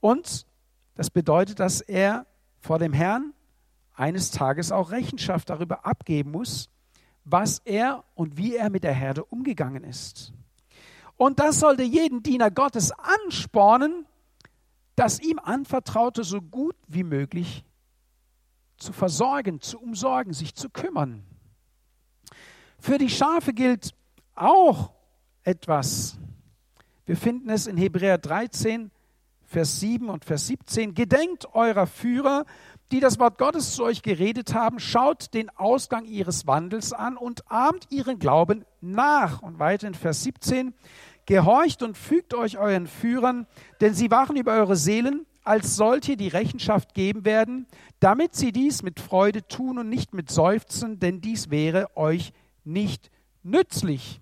Und 0.00 0.46
das 0.94 1.10
bedeutet, 1.10 1.60
dass 1.60 1.80
er 1.80 2.26
vor 2.60 2.78
dem 2.78 2.92
Herrn 2.92 3.34
eines 3.94 4.30
Tages 4.30 4.72
auch 4.72 4.90
Rechenschaft 4.90 5.50
darüber 5.50 5.84
abgeben 5.84 6.30
muss, 6.30 6.70
was 7.30 7.60
er 7.64 8.04
und 8.14 8.36
wie 8.36 8.56
er 8.56 8.70
mit 8.70 8.84
der 8.84 8.94
Herde 8.94 9.24
umgegangen 9.24 9.84
ist. 9.84 10.32
Und 11.16 11.40
das 11.40 11.60
sollte 11.60 11.82
jeden 11.82 12.22
Diener 12.22 12.50
Gottes 12.50 12.92
anspornen, 12.92 14.06
das 14.96 15.20
ihm 15.20 15.38
anvertraute 15.38 16.24
so 16.24 16.40
gut 16.40 16.76
wie 16.86 17.04
möglich 17.04 17.64
zu 18.78 18.92
versorgen, 18.92 19.60
zu 19.60 19.78
umsorgen, 19.78 20.32
sich 20.32 20.54
zu 20.54 20.70
kümmern. 20.70 21.24
Für 22.78 22.98
die 22.98 23.10
Schafe 23.10 23.52
gilt 23.52 23.94
auch 24.34 24.92
etwas. 25.42 26.16
Wir 27.06 27.16
finden 27.16 27.50
es 27.50 27.66
in 27.66 27.76
Hebräer 27.76 28.18
13, 28.18 28.90
Vers 29.44 29.80
7 29.80 30.08
und 30.10 30.24
Vers 30.24 30.46
17. 30.46 30.94
Gedenkt 30.94 31.54
eurer 31.54 31.86
Führer, 31.86 32.44
die 32.90 33.00
das 33.00 33.18
Wort 33.18 33.38
Gottes 33.38 33.74
zu 33.74 33.84
euch 33.84 34.02
geredet 34.02 34.54
haben, 34.54 34.80
schaut 34.80 35.34
den 35.34 35.50
Ausgang 35.50 36.04
ihres 36.06 36.46
Wandels 36.46 36.92
an 36.92 37.16
und 37.16 37.50
ahmt 37.50 37.86
ihren 37.90 38.18
Glauben 38.18 38.64
nach. 38.80 39.42
Und 39.42 39.58
weiter 39.58 39.86
in 39.86 39.94
Vers 39.94 40.22
17. 40.22 40.74
Gehorcht 41.26 41.82
und 41.82 41.98
fügt 41.98 42.32
euch 42.32 42.56
euren 42.56 42.86
Führern, 42.86 43.46
denn 43.80 43.92
sie 43.92 44.10
wachen 44.10 44.36
über 44.36 44.52
eure 44.52 44.76
Seelen, 44.76 45.26
als 45.44 45.76
solche 45.76 46.16
die 46.16 46.28
Rechenschaft 46.28 46.94
geben 46.94 47.24
werden, 47.24 47.66
damit 48.00 48.34
sie 48.34 48.52
dies 48.52 48.82
mit 48.82 49.00
Freude 49.00 49.46
tun 49.46 49.78
und 49.78 49.88
nicht 49.88 50.14
mit 50.14 50.30
Seufzen, 50.30 51.00
denn 51.00 51.20
dies 51.20 51.50
wäre 51.50 51.96
euch 51.96 52.32
nicht 52.64 53.10
nützlich. 53.42 54.20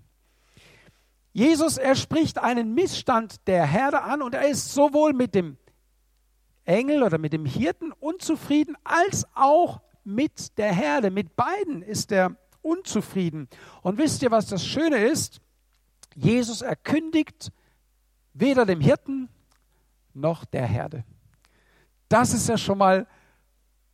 Jesus, 1.33 1.77
er 1.77 1.95
spricht 1.95 2.39
einen 2.39 2.73
Missstand 2.73 3.47
der 3.47 3.65
Herde 3.65 4.01
an 4.01 4.21
und 4.21 4.33
er 4.33 4.47
ist 4.47 4.73
sowohl 4.73 5.13
mit 5.13 5.35
dem 5.35 5.57
Engel 6.67 7.01
oder 7.01 7.17
mit 7.17 7.33
dem 7.33 7.45
Hirten 7.45 7.91
unzufrieden, 7.93 8.75
als 8.83 9.25
auch 9.33 9.81
mit 10.03 10.57
der 10.57 10.73
Herde. 10.73 11.09
Mit 11.09 11.35
beiden 11.35 11.81
ist 11.81 12.11
er 12.11 12.35
unzufrieden. 12.61 13.47
Und 13.81 13.97
wisst 13.97 14.21
ihr, 14.21 14.31
was 14.31 14.47
das 14.47 14.65
Schöne 14.65 14.97
ist? 14.97 15.39
Jesus 16.15 16.61
erkündigt 16.61 17.51
weder 18.33 18.65
dem 18.65 18.81
Hirten 18.81 19.29
noch 20.13 20.45
der 20.45 20.65
Herde. 20.65 21.03
Das 22.09 22.33
ist 22.33 22.49
ja 22.49 22.57
schon 22.57 22.77
mal 22.77 23.07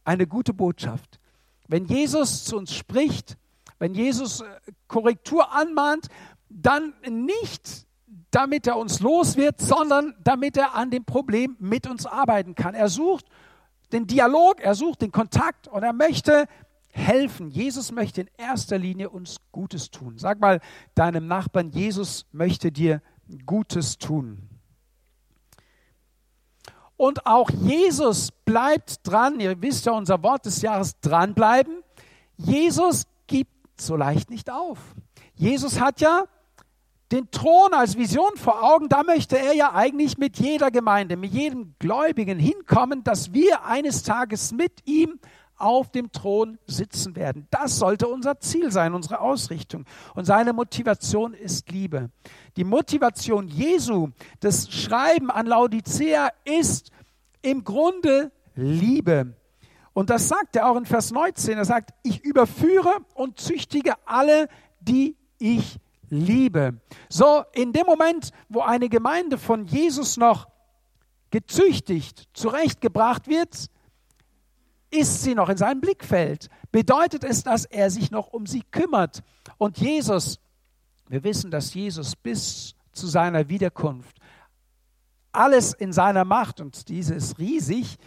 eine 0.04 0.28
gute 0.28 0.54
Botschaft. 0.54 1.20
Wenn 1.68 1.86
Jesus 1.86 2.44
zu 2.46 2.58
uns 2.58 2.74
spricht, 2.74 3.38
wenn 3.80 3.94
Jesus 3.94 4.42
äh, 4.42 4.46
Korrektur 4.88 5.52
anmahnt, 5.52 6.08
dann 6.50 6.94
nicht 7.10 7.86
damit 8.34 8.66
er 8.66 8.78
uns 8.78 9.00
los 9.00 9.38
wird, 9.38 9.62
sondern 9.62 10.16
damit 10.24 10.58
er 10.58 10.74
an 10.74 10.90
dem 10.90 11.06
Problem 11.06 11.56
mit 11.60 11.88
uns 11.88 12.08
arbeiten 12.08 12.56
kann. 12.56 12.74
Er 12.74 12.90
sucht 12.90 13.26
den 13.92 14.08
Dialog, 14.08 14.60
er 14.60 14.74
sucht 14.74 15.04
den 15.04 15.12
Kontakt 15.12 15.68
und 15.68 15.84
er 15.84 15.94
möchte 15.94 16.48
helfen. 16.90 17.52
Jesus 17.52 17.92
möchte 17.92 18.22
in 18.22 18.30
erster 18.36 18.80
Linie 18.80 19.12
uns 19.12 19.38
Gutes 19.52 19.92
tun. 19.92 20.18
Sag 20.18 20.40
mal 20.40 20.62
deinem 20.96 21.28
Nachbarn, 21.28 21.70
Jesus 21.70 22.26
möchte 22.32 22.72
dir 22.72 23.04
Gutes 23.46 24.00
tun. 24.00 24.50
Und 26.98 27.28
auch 27.28 27.52
Jesus 27.52 28.32
bleibt 28.46 29.08
dran. 29.08 29.40
Ihr 29.40 29.62
wisst 29.62 29.86
ja 29.86 29.92
unser 29.92 30.24
Wort 30.24 30.48
des 30.48 30.64
Jahres, 30.64 31.00
dranbleiben. 31.02 31.84
Jesus 32.38 33.04
gibt 33.28 33.80
so 33.80 33.96
leicht 33.96 34.32
nicht 34.32 34.50
auf. 34.50 34.80
Jesus 35.36 35.80
hat 35.80 36.02
ja 36.02 36.26
den 37.14 37.30
Thron 37.30 37.74
als 37.74 37.96
Vision 37.96 38.36
vor 38.38 38.64
Augen, 38.64 38.90
da 38.90 39.04
möchte 39.04 39.38
er 39.38 39.54
ja 39.54 39.74
eigentlich 39.74 40.18
mit 40.18 40.40
jeder 40.40 40.72
Gemeinde, 40.72 41.16
mit 41.16 41.32
jedem 41.32 41.76
Gläubigen 41.78 42.40
hinkommen, 42.40 43.04
dass 43.04 43.34
wir 43.34 43.66
eines 43.66 44.02
Tages 44.02 44.52
mit 44.52 44.88
ihm 44.88 45.20
auf 45.56 45.92
dem 45.92 46.12
Thron 46.12 46.58
sitzen 46.66 47.16
werden. 47.16 47.48
Das 47.52 47.78
sollte 47.78 48.08
unser 48.08 48.40
Ziel 48.40 48.72
sein, 48.72 48.96
unsere 48.96 49.20
Ausrichtung. 49.20 49.86
Und 50.16 50.26
seine 50.26 50.54
Motivation 50.54 51.36
ist 51.36 51.72
Liebe. 51.72 52.10
Die 52.58 52.64
Motivation 52.64 53.48
Jesu, 53.48 54.10
das 54.40 54.72
Schreiben 54.72 55.30
an 55.30 55.46
Laodicea 55.46 56.30
ist 56.46 56.90
im 57.44 57.64
Grunde 57.64 58.32
Liebe. 58.56 59.36
Und 59.94 60.10
das 60.10 60.28
sagt 60.28 60.56
er 60.56 60.68
auch 60.68 60.78
in 60.78 60.88
Vers 60.88 61.12
19. 61.12 61.60
Er 61.60 61.66
sagt, 61.66 61.92
ich 62.02 62.24
überführe 62.26 62.92
und 63.14 63.40
züchtige 63.40 63.94
alle, 64.08 64.48
die 64.82 65.16
ich 65.38 65.78
Liebe. 66.16 66.82
So, 67.10 67.44
in 67.54 67.74
dem 67.74 67.86
Moment, 67.86 68.32
wo 68.50 68.62
eine 68.62 68.90
Gemeinde 68.90 69.38
von 69.38 69.66
Jesus 69.66 70.18
noch 70.18 70.48
gezüchtigt, 71.32 72.30
zurechtgebracht 72.34 73.28
wird, 73.28 73.68
ist 74.92 75.24
sie 75.24 75.36
noch 75.36 75.50
in 75.50 75.58
seinem 75.58 75.82
Blickfeld. 75.82 76.50
Bedeutet 76.72 77.24
es, 77.24 77.44
dass 77.44 77.66
er 77.66 77.90
sich 77.90 78.12
noch 78.12 78.28
um 78.28 78.46
sie 78.46 78.64
kümmert. 78.72 79.24
Und 79.58 79.80
Jesus, 79.80 80.40
wir 81.10 81.24
wissen, 81.24 81.50
dass 81.52 81.74
Jesus 81.74 82.16
bis 82.16 82.76
zu 82.92 83.08
seiner 83.08 83.50
Wiederkunft 83.50 84.18
alles 85.34 85.74
in 85.74 85.92
seiner 85.92 86.26
Macht, 86.26 86.62
und 86.62 86.88
diese 86.90 87.16
ist 87.16 87.40
riesig, 87.40 87.98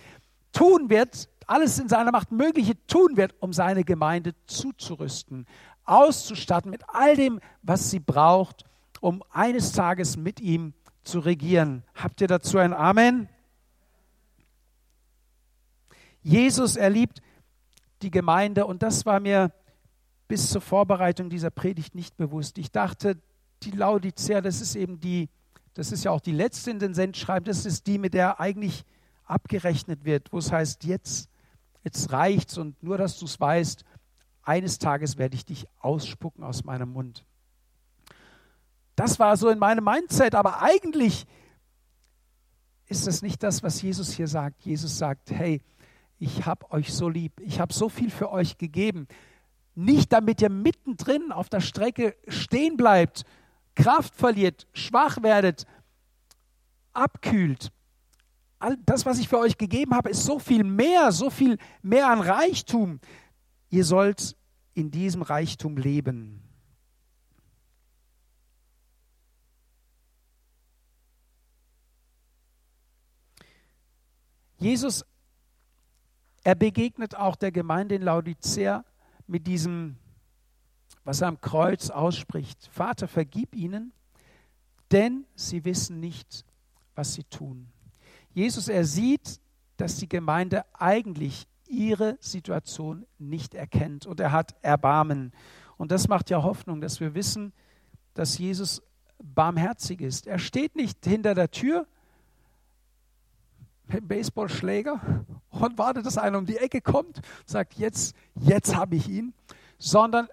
tun 0.53 0.89
wird, 0.89 1.29
alles 1.47 1.79
in 1.79 1.89
seiner 1.89 2.13
Macht 2.13 2.33
Mögliche 2.33 2.75
tun 2.87 3.17
wird, 3.17 3.35
um 3.41 3.53
seine 3.53 3.85
Gemeinde 3.85 4.35
zuzurüsten 4.47 5.47
auszustatten 5.87 6.71
mit 6.71 6.83
all 6.89 7.17
dem, 7.17 7.41
was 7.63 7.91
sie 7.91 8.01
braucht, 8.01 8.65
um 9.01 9.23
eines 9.31 9.73
Tages 9.73 10.17
mit 10.17 10.41
ihm 10.41 10.75
zu 11.03 11.21
regieren. 11.21 11.85
Habt 11.95 12.21
ihr 12.21 12.27
dazu 12.27 12.59
ein 12.59 12.75
Amen? 12.75 13.29
Jesus 16.23 16.77
erliebt 16.77 17.23
die 18.03 18.11
Gemeinde 18.11 18.67
und 18.67 18.83
das 18.83 19.07
war 19.07 19.21
mir 19.21 19.53
bis 20.29 20.51
zur 20.51 20.61
Vorbereitung 20.61 21.31
dieser 21.31 21.51
Predigt 21.51 21.95
nicht 21.95 22.17
bewusst. 22.17 22.59
Ich 22.59 22.73
dachte, 22.73 23.17
die 23.63 23.71
Laodicea, 23.71 24.41
das 24.41 24.61
ist 24.61 24.75
eben 24.75 24.99
die, 24.99 25.29
das 25.75 25.93
ist 25.93 26.05
ja 26.05 26.11
auch 26.11 26.21
die 26.21 26.33
letzte 26.33 26.71
in 26.71 26.79
den 26.79 26.95
Sendschreiben, 26.95 27.45
das 27.45 27.65
ist 27.65 27.87
die, 27.87 27.99
mit 27.99 28.15
der 28.15 28.41
eigentlich 28.41 28.85
abgerechnet 29.25 30.05
wird, 30.05 30.33
wo 30.33 30.39
es 30.39 30.51
heißt, 30.51 30.85
jetzt, 30.85 31.29
jetzt 31.85 32.11
reicht's 32.13 32.59
und 32.59 32.83
nur, 32.83 32.99
dass 32.99 33.19
du 33.19 33.27
es 33.27 33.39
weißt, 33.39 33.85
eines 34.47 34.79
Tages 34.79 35.19
werde 35.19 35.35
ich 35.35 35.45
dich 35.45 35.67
ausspucken 35.81 36.45
aus 36.45 36.65
meinem 36.65 36.93
Mund. 36.93 37.25
Das 38.95 39.19
war 39.19 39.37
so 39.37 39.49
in 39.49 39.59
meinem 39.59 39.85
Mindset, 39.85 40.35
aber 40.35 40.63
eigentlich 40.63 41.27
ist 42.87 43.07
das 43.07 43.23
nicht 43.23 43.43
das, 43.43 43.63
was 43.63 43.83
Jesus 43.83 44.13
hier 44.13 44.29
sagt. 44.29 44.63
Jesus 44.63 44.97
sagt, 44.97 45.31
hey, 45.31 45.61
ich 46.19 46.47
habe 46.47 46.71
euch 46.71 46.95
so 46.95 47.09
lieb, 47.09 47.41
ich 47.41 47.61
habe 47.61 47.73
so 47.73 47.89
viel 47.89 48.11
für 48.11 48.31
euch 48.31 48.57
gegeben. 48.57 49.07
Nicht 49.75 50.13
damit 50.13 50.41
ihr 50.41 50.49
mittendrin 50.49 51.33
auf 51.33 51.51
der 51.51 51.61
Strecke 51.61 52.17
stehen 52.29 52.77
bleibt, 52.77 53.25
Kraft 53.75 54.15
verliert, 54.15 54.67
schwach 54.73 55.23
werdet, 55.23 55.67
abkühlt. 56.95 57.71
All 58.59 58.79
das, 58.87 59.05
was 59.05 59.19
ich 59.19 59.29
für 59.29 59.39
euch 59.39 59.59
gegeben 59.59 59.95
habe, 59.95 60.09
ist 60.09 60.25
so 60.25 60.39
viel 60.39 60.65
mehr, 60.65 61.13
so 61.13 61.29
viel 61.29 61.59
mehr 61.83 62.09
an 62.09 62.21
Reichtum. 62.21 63.01
Ihr 63.71 63.85
sollt 63.85 64.37
in 64.75 64.91
diesem 64.91 65.23
Reichtum 65.23 65.77
leben. 65.77 66.43
Jesus, 74.59 75.05
er 76.45 76.55
begegnet 76.55 77.15
auch 77.15 77.37
der 77.37 77.53
Gemeinde 77.53 77.97
in 77.97 78.03
Laodicea 78.03 78.85
mit 79.27 79.47
diesem, 79.47 79.97
was 81.05 81.21
er 81.21 81.29
am 81.29 81.41
Kreuz 81.41 81.91
ausspricht. 81.91 82.69
Vater, 82.73 83.09
vergib 83.09 83.55
ihnen, 83.55 83.93
denn 84.93 85.27
sie 85.35 85.65
wissen 85.65 86.01
nicht, 86.01 86.45
was 86.95 87.15
sie 87.15 87.25
tun. 87.25 87.69
Jesus, 88.33 88.69
er 88.69 88.85
sieht, 88.85 89.41
dass 89.77 89.97
die 89.97 90.09
Gemeinde 90.09 90.65
eigentlich 90.75 91.47
ihre 91.69 92.17
Situation 92.21 93.07
nicht 93.19 93.55
erkennt 93.55 94.07
und 94.07 94.21
er 94.21 94.33
hat 94.33 94.55
Erbarmen. 94.63 95.33
Und 95.77 95.93
das 95.93 96.09
macht 96.09 96.31
ja 96.31 96.43
Hoffnung, 96.43 96.81
dass 96.81 97.01
wir 97.01 97.15
wissen, 97.15 97.53
dass 98.15 98.39
Jesus 98.39 98.83
barmherzig 99.23 100.01
ist. 100.01 100.27
Er 100.27 100.39
steht 100.39 100.77
nicht 100.77 101.05
hinter 101.05 101.35
der 101.35 101.51
Tür 101.51 101.87
mit 103.87 104.01
dem 104.01 104.09
Baseballschläger 104.09 105.25
und 105.51 105.79
wartet, 105.79 106.07
dass 106.07 106.19
einer 106.19 106.39
um 106.39 106.47
die 106.47 106.57
Ecke 106.57 106.81
kommt 106.81 107.19
und 107.19 107.25
sagt, 107.49 107.75
jetzt, 107.75 108.17
jetzt 108.35 108.75
habe 108.75 108.97
ich 108.97 109.09
ihn, 109.09 109.33
sondern 109.79 110.29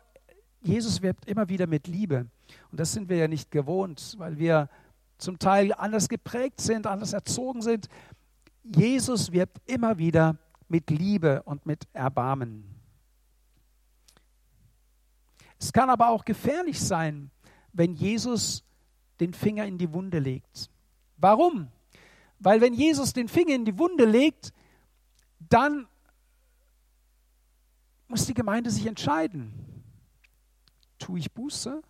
Jesus 0.61 1.01
wirbt 1.01 1.25
immer 1.25 1.49
wieder 1.49 1.67
mit 1.67 1.87
Liebe. 1.87 2.27
Und 2.71 2.79
das 2.79 2.93
sind 2.93 3.09
wir 3.09 3.17
ja 3.17 3.27
nicht 3.27 3.51
gewohnt, 3.51 4.15
weil 4.17 4.37
wir 4.37 4.69
zum 5.17 5.39
Teil 5.39 5.73
anders 5.73 6.09
geprägt 6.09 6.61
sind, 6.61 6.87
anders 6.87 7.13
erzogen 7.13 7.61
sind. 7.61 7.87
Jesus 8.63 9.31
wirbt 9.31 9.59
immer 9.69 9.97
wieder 9.97 10.37
mit 10.67 10.89
Liebe 10.89 11.43
und 11.43 11.65
mit 11.65 11.87
Erbarmen. 11.93 12.73
Es 15.59 15.71
kann 15.71 15.89
aber 15.89 16.09
auch 16.09 16.25
gefährlich 16.25 16.81
sein, 16.81 17.31
wenn 17.71 17.93
Jesus 17.93 18.63
den 19.19 19.33
Finger 19.33 19.65
in 19.65 19.77
die 19.77 19.93
Wunde 19.93 20.19
legt. 20.19 20.69
Warum? 21.17 21.69
Weil 22.39 22.59
wenn 22.59 22.73
Jesus 22.73 23.13
den 23.13 23.29
Finger 23.29 23.55
in 23.55 23.63
die 23.63 23.77
Wunde 23.77 24.05
legt, 24.05 24.53
dann 25.39 25.87
muss 28.07 28.25
die 28.25 28.33
Gemeinde 28.33 28.69
sich 28.69 28.85
entscheiden. 28.85 29.53
tue 30.99 31.19
ich 31.19 31.31
Buße? 31.31 31.81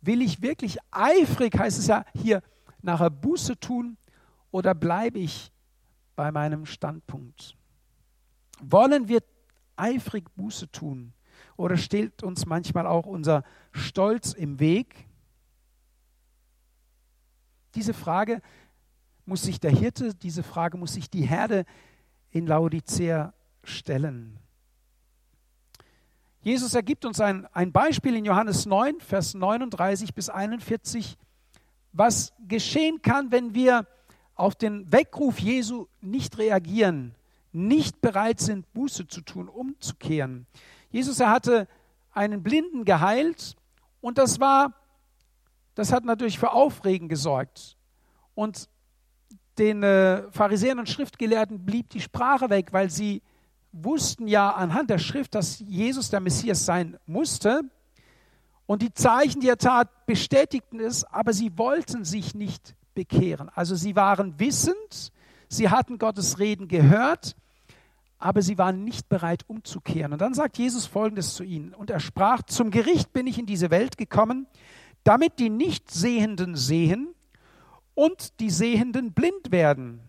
Will 0.00 0.20
ich 0.20 0.42
wirklich 0.42 0.78
eifrig, 0.90 1.56
heißt 1.58 1.78
es 1.78 1.86
ja 1.86 2.04
hier, 2.14 2.42
nachher 2.82 3.10
Buße 3.10 3.58
tun 3.58 3.96
oder 4.50 4.74
bleibe 4.74 5.20
ich 5.20 5.52
bei 6.16 6.32
meinem 6.32 6.66
Standpunkt? 6.66 7.56
Wollen 8.62 9.08
wir 9.08 9.22
eifrig 9.76 10.24
Buße 10.36 10.70
tun 10.70 11.12
oder 11.56 11.76
steht 11.76 12.22
uns 12.22 12.46
manchmal 12.46 12.86
auch 12.86 13.06
unser 13.06 13.42
Stolz 13.72 14.32
im 14.32 14.60
Weg? 14.60 15.08
Diese 17.74 17.92
Frage 17.92 18.40
muss 19.26 19.42
sich 19.42 19.60
der 19.60 19.72
Hirte, 19.72 20.14
diese 20.14 20.42
Frage 20.42 20.78
muss 20.78 20.94
sich 20.94 21.10
die 21.10 21.26
Herde 21.26 21.64
in 22.30 22.46
Laodicea 22.46 23.34
stellen. 23.64 24.38
Jesus 26.40 26.74
ergibt 26.74 27.04
uns 27.04 27.20
ein, 27.20 27.46
ein 27.52 27.72
Beispiel 27.72 28.16
in 28.16 28.24
Johannes 28.24 28.66
9, 28.66 29.00
Vers 29.00 29.34
39 29.34 30.14
bis 30.14 30.28
41, 30.28 31.16
was 31.92 32.32
geschehen 32.48 33.00
kann, 33.02 33.30
wenn 33.30 33.54
wir 33.54 33.86
auf 34.34 34.54
den 34.54 34.90
Weckruf 34.90 35.38
Jesu 35.38 35.86
nicht 36.00 36.38
reagieren, 36.38 37.14
nicht 37.52 38.00
bereit 38.00 38.40
sind, 38.40 38.72
Buße 38.72 39.06
zu 39.06 39.20
tun, 39.20 39.48
umzukehren. 39.48 40.46
Jesus, 40.90 41.20
er 41.20 41.30
hatte 41.30 41.68
einen 42.12 42.42
Blinden 42.42 42.84
geheilt 42.84 43.56
und 44.00 44.18
das 44.18 44.40
war, 44.40 44.74
das 45.74 45.92
hat 45.92 46.04
natürlich 46.04 46.38
für 46.38 46.52
Aufregen 46.52 47.08
gesorgt. 47.08 47.76
Und 48.34 48.68
den 49.58 49.82
äh, 49.82 50.30
Pharisäern 50.30 50.78
und 50.78 50.88
Schriftgelehrten 50.88 51.64
blieb 51.64 51.90
die 51.90 52.00
Sprache 52.00 52.48
weg, 52.50 52.72
weil 52.72 52.90
sie 52.90 53.22
wussten 53.72 54.26
ja 54.26 54.50
anhand 54.50 54.90
der 54.90 54.98
Schrift, 54.98 55.34
dass 55.34 55.60
Jesus 55.60 56.10
der 56.10 56.20
Messias 56.20 56.64
sein 56.64 56.98
musste. 57.06 57.62
Und 58.66 58.82
die 58.82 58.92
Zeichen, 58.92 59.40
die 59.40 59.48
er 59.48 59.58
tat, 59.58 60.06
bestätigten 60.06 60.80
es, 60.80 61.04
aber 61.04 61.32
sie 61.32 61.58
wollten 61.58 62.04
sich 62.04 62.34
nicht 62.34 62.74
bekehren. 62.94 63.50
Also 63.54 63.74
sie 63.74 63.96
waren 63.96 64.38
wissend, 64.38 65.12
sie 65.48 65.68
hatten 65.68 65.98
Gottes 65.98 66.38
Reden 66.38 66.68
gehört, 66.68 67.36
aber 68.22 68.40
sie 68.40 68.56
waren 68.56 68.84
nicht 68.84 69.08
bereit 69.08 69.42
umzukehren. 69.48 70.12
Und 70.12 70.20
dann 70.20 70.32
sagt 70.32 70.56
Jesus 70.56 70.86
Folgendes 70.86 71.34
zu 71.34 71.42
ihnen. 71.42 71.74
Und 71.74 71.90
er 71.90 71.98
sprach, 71.98 72.42
zum 72.44 72.70
Gericht 72.70 73.12
bin 73.12 73.26
ich 73.26 73.36
in 73.36 73.46
diese 73.46 73.70
Welt 73.70 73.98
gekommen, 73.98 74.46
damit 75.02 75.40
die 75.40 75.50
Nichtsehenden 75.50 76.54
sehen 76.54 77.14
und 77.94 78.38
die 78.38 78.50
Sehenden 78.50 79.12
blind 79.12 79.50
werden. 79.50 80.00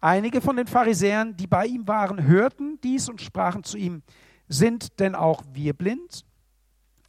Einige 0.00 0.40
von 0.40 0.56
den 0.56 0.66
Pharisäern, 0.66 1.36
die 1.36 1.46
bei 1.46 1.66
ihm 1.66 1.86
waren, 1.86 2.24
hörten 2.24 2.80
dies 2.82 3.08
und 3.08 3.20
sprachen 3.20 3.62
zu 3.62 3.78
ihm, 3.78 4.02
sind 4.48 4.98
denn 4.98 5.14
auch 5.14 5.44
wir 5.52 5.74
blind? 5.74 6.24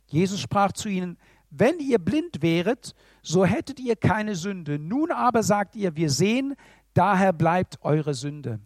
Jesus 0.05 0.39
sprach 0.39 0.73
zu 0.73 0.89
ihnen, 0.89 1.17
wenn 1.49 1.79
ihr 1.79 1.97
blind 1.97 2.43
wäret, 2.43 2.93
so 3.23 3.45
hättet 3.45 3.79
ihr 3.79 3.95
keine 3.95 4.35
Sünde. 4.35 4.77
Nun 4.77 5.11
aber 5.11 5.41
sagt 5.41 5.75
ihr, 5.75 5.95
wir 5.95 6.11
sehen, 6.11 6.53
daher 6.93 7.33
bleibt 7.33 7.79
eure 7.81 8.13
Sünde. 8.13 8.59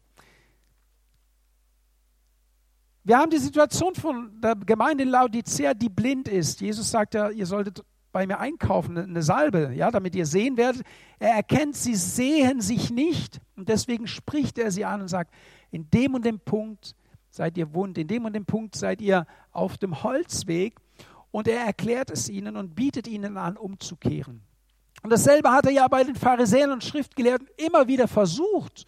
Wir 3.08 3.18
haben 3.18 3.30
die 3.30 3.38
Situation 3.38 3.96
von 3.96 4.32
der 4.42 4.54
Gemeinde 4.56 5.04
in 5.04 5.10
Laodicea, 5.10 5.74
die 5.74 5.88
blind 5.88 6.28
ist. 6.28 6.60
Jesus 6.60 6.92
sagt 6.92 7.14
ja, 7.14 7.30
ihr 7.30 7.46
solltet 7.46 7.82
bei 8.12 8.28
mir 8.28 8.38
einkaufen, 8.38 8.98
eine 8.98 9.24
Salbe, 9.24 9.72
ja, 9.74 9.90
damit 9.92 10.14
ihr 10.14 10.26
sehen 10.26 10.58
werdet. 10.58 10.84
Er 11.18 11.36
erkennt, 11.36 11.78
sie 11.78 11.96
sehen 11.96 12.60
sich 12.60 12.90
nicht 12.90 13.40
und 13.56 13.70
deswegen 13.70 14.08
spricht 14.08 14.58
er 14.58 14.72
sie 14.72 14.84
an 14.84 15.00
und 15.00 15.08
sagt, 15.08 15.34
in 15.72 15.90
dem 15.90 16.16
und 16.16 16.26
dem 16.26 16.42
Punkt 16.42 16.96
seid 17.30 17.58
ihr 17.58 17.74
wund, 17.74 17.98
in 17.98 18.10
dem 18.10 18.26
und 18.26 18.34
dem 18.34 18.46
Punkt 18.46 18.76
seid 18.76 19.00
ihr 19.00 19.26
auf 19.54 19.78
dem 19.78 20.04
Holzweg 20.04 20.76
und 21.32 21.48
er 21.48 21.62
erklärt 21.62 22.10
es 22.10 22.28
ihnen 22.28 22.58
und 22.58 22.76
bietet 22.76 23.08
ihnen 23.08 23.38
an, 23.38 23.56
umzukehren. 23.56 24.42
Und 25.02 25.12
dasselbe 25.12 25.50
hat 25.50 25.66
er 25.66 25.72
ja 25.72 25.88
bei 25.88 26.04
den 26.04 26.16
Pharisäern 26.16 26.74
und 26.74 26.84
Schriftgelehrten 26.84 27.48
immer 27.56 27.88
wieder 27.88 28.10
versucht 28.10 28.84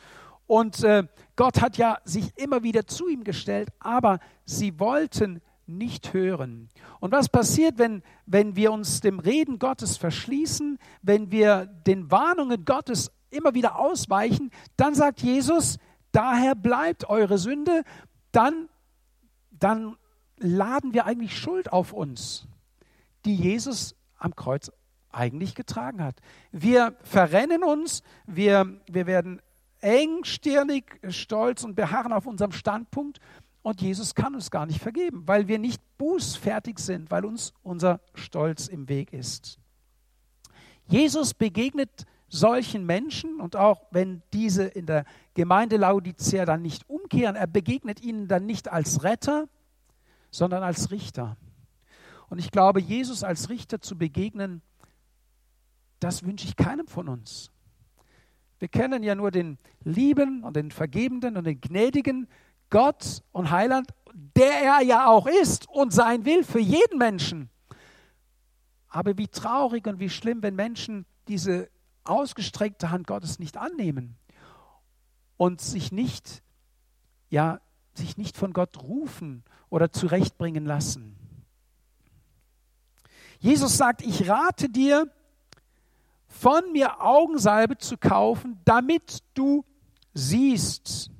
und 0.49 0.83
äh, 0.83 1.03
Gott 1.35 1.61
hat 1.61 1.77
ja 1.77 1.99
sich 2.05 2.35
immer 2.35 2.63
wieder 2.63 2.87
zu 2.87 3.07
ihm 3.07 3.23
gestellt, 3.23 3.69
aber 3.77 4.19
sie 4.45 4.79
wollten 4.79 5.43
nicht 5.67 6.11
hören. 6.11 6.69
Und 6.99 7.11
was 7.11 7.29
passiert, 7.29 7.77
wenn, 7.77 8.01
wenn 8.25 8.55
wir 8.55 8.71
uns 8.71 8.99
dem 8.99 9.19
Reden 9.19 9.59
Gottes 9.59 9.97
verschließen, 9.97 10.79
wenn 11.03 11.29
wir 11.29 11.67
den 11.67 12.09
Warnungen 12.09 12.65
Gottes 12.65 13.11
immer 13.29 13.53
wieder 13.53 13.77
ausweichen, 13.77 14.49
dann 14.75 14.95
sagt 14.95 15.21
Jesus, 15.21 15.77
daher 16.11 16.55
bleibt 16.55 17.07
eure 17.07 17.37
Sünde, 17.37 17.83
dann, 18.31 18.69
dann 19.51 19.97
laden 20.37 20.95
wir 20.95 21.05
eigentlich 21.05 21.37
Schuld 21.37 21.71
auf 21.71 21.93
uns, 21.93 22.47
die 23.23 23.35
Jesus 23.35 23.95
am 24.17 24.35
Kreuz 24.35 24.71
eigentlich 25.11 25.53
getragen 25.53 26.03
hat. 26.03 26.15
Wir 26.51 26.95
verrennen 27.03 27.63
uns, 27.63 28.01
wir, 28.25 28.81
wir 28.87 29.05
werden 29.05 29.43
engstirnig, 29.81 30.99
stolz 31.09 31.63
und 31.63 31.75
beharren 31.75 32.13
auf 32.13 32.25
unserem 32.25 32.51
Standpunkt. 32.51 33.19
Und 33.61 33.81
Jesus 33.81 34.15
kann 34.15 34.35
uns 34.35 34.51
gar 34.51 34.65
nicht 34.65 34.81
vergeben, 34.81 35.27
weil 35.27 35.47
wir 35.47 35.59
nicht 35.59 35.81
bußfertig 35.97 36.79
sind, 36.79 37.11
weil 37.11 37.25
uns 37.25 37.53
unser 37.61 37.99
Stolz 38.13 38.67
im 38.67 38.87
Weg 38.89 39.13
ist. 39.13 39.59
Jesus 40.87 41.33
begegnet 41.33 42.05
solchen 42.29 42.85
Menschen 42.85 43.39
und 43.39 43.55
auch 43.55 43.87
wenn 43.91 44.21
diese 44.33 44.63
in 44.63 44.85
der 44.85 45.05
Gemeinde 45.33 45.77
Laodicea 45.77 46.45
dann 46.45 46.61
nicht 46.61 46.89
umkehren, 46.89 47.35
er 47.35 47.47
begegnet 47.47 48.01
ihnen 48.01 48.27
dann 48.27 48.45
nicht 48.45 48.71
als 48.71 49.03
Retter, 49.03 49.47
sondern 50.31 50.63
als 50.63 50.91
Richter. 50.91 51.37
Und 52.29 52.39
ich 52.39 52.51
glaube, 52.51 52.79
Jesus 52.79 53.23
als 53.23 53.49
Richter 53.49 53.81
zu 53.81 53.97
begegnen, 53.97 54.61
das 55.99 56.23
wünsche 56.23 56.47
ich 56.47 56.55
keinem 56.55 56.87
von 56.87 57.09
uns. 57.09 57.51
Wir 58.59 58.67
kennen 58.67 59.03
ja 59.03 59.15
nur 59.15 59.31
den 59.31 59.57
lieben 59.83 60.43
und 60.43 60.55
den 60.55 60.71
vergebenden 60.71 61.37
und 61.37 61.45
den 61.45 61.59
gnädigen 61.61 62.27
Gott 62.69 63.23
und 63.31 63.49
Heiland, 63.49 63.89
der 64.35 64.61
er 64.61 64.81
ja 64.81 65.07
auch 65.07 65.27
ist 65.27 65.67
und 65.69 65.93
sein 65.93 66.25
will 66.25 66.43
für 66.43 66.59
jeden 66.59 66.97
Menschen. 66.97 67.49
Aber 68.89 69.17
wie 69.17 69.27
traurig 69.27 69.87
und 69.87 69.99
wie 69.99 70.09
schlimm, 70.09 70.43
wenn 70.43 70.55
Menschen 70.55 71.05
diese 71.27 71.69
ausgestreckte 72.03 72.91
Hand 72.91 73.07
Gottes 73.07 73.39
nicht 73.39 73.55
annehmen 73.55 74.17
und 75.37 75.61
sich 75.61 75.91
nicht, 75.91 76.43
ja, 77.29 77.61
sich 77.93 78.17
nicht 78.17 78.35
von 78.35 78.51
Gott 78.51 78.81
rufen 78.81 79.43
oder 79.69 79.91
zurechtbringen 79.91 80.65
lassen. 80.65 81.15
Jesus 83.39 83.77
sagt, 83.77 84.01
ich 84.01 84.27
rate 84.29 84.69
dir, 84.69 85.09
von 86.29 86.71
mir 86.71 87.01
Augensalbe 87.01 87.77
zu 87.77 87.97
kaufen, 87.97 88.61
damit 88.63 89.23
du 89.33 89.65
siehst. 90.13 91.11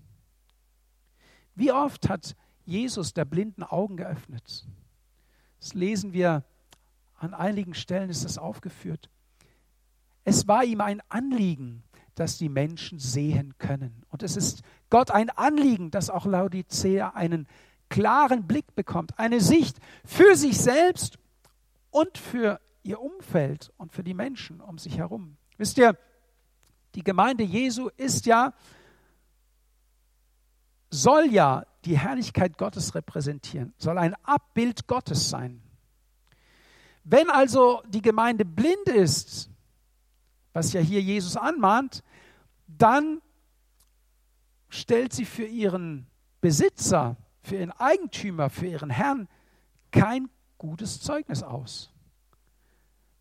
Wie 1.55 1.71
oft 1.71 2.07
hat 2.07 2.35
Jesus 2.65 3.13
der 3.13 3.25
blinden 3.25 3.63
Augen 3.63 3.97
geöffnet? 3.97 4.65
Das 5.59 5.73
lesen 5.73 6.13
wir 6.13 6.45
an 7.15 7.33
einigen 7.33 7.73
Stellen, 7.73 8.09
ist 8.09 8.23
das 8.23 8.37
aufgeführt. 8.37 9.09
Es 10.23 10.47
war 10.47 10.63
ihm 10.63 10.79
ein 10.79 11.01
Anliegen, 11.09 11.83
dass 12.15 12.37
die 12.37 12.49
Menschen 12.49 12.99
sehen 12.99 13.55
können. 13.57 14.03
Und 14.09 14.23
es 14.23 14.37
ist 14.37 14.61
Gott 14.89 15.11
ein 15.11 15.29
Anliegen, 15.31 15.91
dass 15.91 16.09
auch 16.09 16.25
Laodicea 16.25 17.09
einen 17.09 17.47
klaren 17.89 18.45
Blick 18.45 18.75
bekommt, 18.75 19.17
eine 19.17 19.41
Sicht 19.41 19.77
für 20.05 20.35
sich 20.35 20.59
selbst 20.59 21.17
und 21.89 22.17
für 22.17 22.61
ihr 22.83 22.99
Umfeld 22.99 23.71
und 23.77 23.93
für 23.93 24.03
die 24.03 24.13
Menschen 24.13 24.61
um 24.61 24.77
sich 24.77 24.97
herum. 24.97 25.37
Wisst 25.57 25.77
ihr, 25.77 25.97
die 26.95 27.03
Gemeinde 27.03 27.43
Jesu 27.43 27.89
ist 27.97 28.25
ja, 28.25 28.53
soll 30.89 31.25
ja 31.31 31.65
die 31.85 31.97
Herrlichkeit 31.97 32.57
Gottes 32.57 32.95
repräsentieren, 32.95 33.73
soll 33.77 33.97
ein 33.97 34.15
Abbild 34.23 34.87
Gottes 34.87 35.29
sein. 35.29 35.61
Wenn 37.03 37.29
also 37.29 37.81
die 37.87 38.01
Gemeinde 38.01 38.45
blind 38.45 38.87
ist, 38.87 39.49
was 40.53 40.73
ja 40.73 40.81
hier 40.81 41.01
Jesus 41.01 41.37
anmahnt, 41.37 42.03
dann 42.67 43.21
stellt 44.69 45.13
sie 45.13 45.25
für 45.25 45.45
ihren 45.45 46.07
Besitzer, 46.41 47.17
für 47.41 47.55
ihren 47.57 47.71
Eigentümer, 47.71 48.49
für 48.49 48.67
ihren 48.67 48.89
Herrn 48.89 49.27
kein 49.91 50.29
gutes 50.57 51.01
Zeugnis 51.01 51.43
aus 51.43 51.91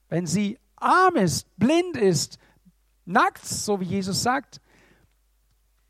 wenn 0.08 0.26
sie 0.26 0.58
arm 0.76 1.16
ist, 1.16 1.46
blind 1.56 1.96
ist, 1.96 2.38
nackt, 3.04 3.44
so 3.44 3.80
wie 3.80 3.84
Jesus 3.84 4.22
sagt, 4.22 4.60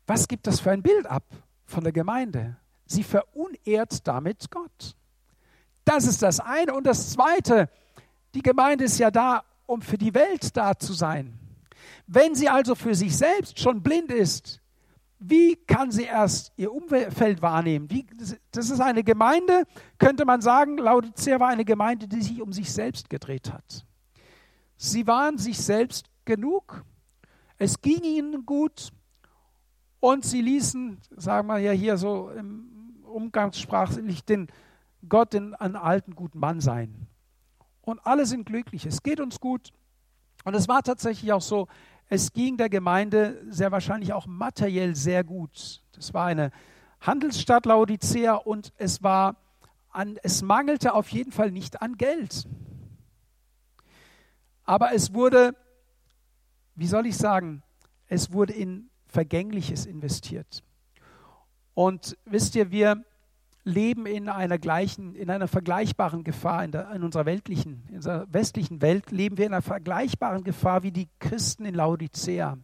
was 0.07 0.27
gibt 0.27 0.47
das 0.47 0.59
für 0.59 0.71
ein 0.71 0.81
Bild 0.81 1.05
ab 1.05 1.23
von 1.65 1.83
der 1.83 1.93
Gemeinde? 1.93 2.57
Sie 2.85 3.03
verunehrt 3.03 4.07
damit 4.07 4.49
Gott. 4.49 4.95
Das 5.85 6.05
ist 6.05 6.21
das 6.21 6.39
eine. 6.39 6.73
Und 6.73 6.85
das 6.85 7.11
zweite, 7.11 7.69
die 8.33 8.41
Gemeinde 8.41 8.85
ist 8.85 8.97
ja 8.97 9.11
da, 9.11 9.43
um 9.67 9.81
für 9.81 9.97
die 9.97 10.13
Welt 10.13 10.55
da 10.57 10.77
zu 10.77 10.93
sein. 10.93 11.37
Wenn 12.07 12.33
sie 12.33 12.49
also 12.49 12.73
für 12.73 12.95
sich 12.95 13.15
selbst 13.15 13.59
schon 13.59 13.83
blind 13.83 14.11
ist, 14.11 14.59
wie 15.19 15.57
kann 15.57 15.91
sie 15.91 16.05
erst 16.05 16.53
ihr 16.55 16.71
Umfeld 16.71 17.41
wahrnehmen? 17.41 17.91
Wie, 17.91 18.07
das 18.51 18.69
ist 18.69 18.79
eine 18.79 19.03
Gemeinde, 19.03 19.65
könnte 19.97 20.25
man 20.25 20.41
sagen, 20.41 20.77
Laodicea 20.77 21.39
war 21.39 21.49
eine 21.49 21.65
Gemeinde, 21.65 22.07
die 22.07 22.21
sich 22.21 22.41
um 22.41 22.53
sich 22.53 22.71
selbst 22.71 23.09
gedreht 23.09 23.51
hat. 23.51 23.85
Sie 24.81 25.07
waren 25.07 25.37
sich 25.37 25.57
selbst 25.57 26.09
genug, 26.23 26.85
es 27.57 27.81
ging 27.81 28.01
ihnen 28.01 28.45
gut 28.45 28.93
und 29.99 30.23
sie 30.23 30.39
ließen, 30.39 31.01
sagen 31.17 31.49
wir 31.49 31.57
ja 31.57 31.73
hier 31.73 31.97
so 31.97 32.29
im 32.29 32.95
umgangssprachlich, 33.03 34.23
den 34.23 34.47
Gott 35.09 35.33
den, 35.33 35.53
einen 35.53 35.75
alten 35.75 36.15
guten 36.15 36.39
Mann 36.39 36.61
sein. 36.61 37.07
Und 37.81 37.99
alle 38.05 38.25
sind 38.25 38.45
glücklich, 38.45 38.85
es 38.85 39.03
geht 39.03 39.19
uns 39.19 39.41
gut. 39.41 39.73
Und 40.45 40.53
es 40.53 40.69
war 40.69 40.81
tatsächlich 40.81 41.33
auch 41.33 41.41
so, 41.41 41.67
es 42.07 42.31
ging 42.31 42.55
der 42.55 42.69
Gemeinde 42.69 43.43
sehr 43.49 43.73
wahrscheinlich 43.73 44.13
auch 44.13 44.27
materiell 44.27 44.95
sehr 44.95 45.25
gut. 45.25 45.83
Das 45.91 46.13
war 46.13 46.27
eine 46.27 46.51
Handelsstadt 47.01 47.65
Laodicea 47.65 48.35
und 48.35 48.71
es 48.77 49.03
war 49.03 49.35
an, 49.89 50.17
es 50.23 50.41
mangelte 50.41 50.93
auf 50.93 51.09
jeden 51.09 51.33
Fall 51.33 51.51
nicht 51.51 51.81
an 51.81 51.97
Geld. 51.97 52.47
Aber 54.69 54.93
es 54.93 55.15
wurde, 55.15 55.55
wie 56.75 56.85
soll 56.85 57.07
ich 57.07 57.17
sagen, 57.17 57.63
es 58.05 58.31
wurde 58.31 58.53
in 58.53 58.91
Vergängliches 59.07 59.87
investiert. 59.87 60.63
Und 61.73 62.15
wisst 62.25 62.53
ihr, 62.53 62.69
wir 62.69 63.03
leben 63.63 64.05
in 64.05 64.29
einer 64.29 64.59
gleichen, 64.59 65.15
in 65.15 65.31
einer 65.31 65.47
vergleichbaren 65.47 66.23
Gefahr 66.23 66.63
in, 66.63 66.71
der, 66.71 66.91
in 66.91 67.03
unserer 67.03 67.25
weltlichen, 67.25 67.83
in 67.89 67.95
unserer 67.95 68.31
westlichen 68.31 68.79
Welt 68.83 69.09
leben 69.09 69.39
wir 69.39 69.47
in 69.47 69.53
einer 69.53 69.63
vergleichbaren 69.63 70.43
Gefahr 70.43 70.83
wie 70.83 70.91
die 70.91 71.09
Christen 71.17 71.65
in 71.65 71.73
Laodicea. 71.73 72.59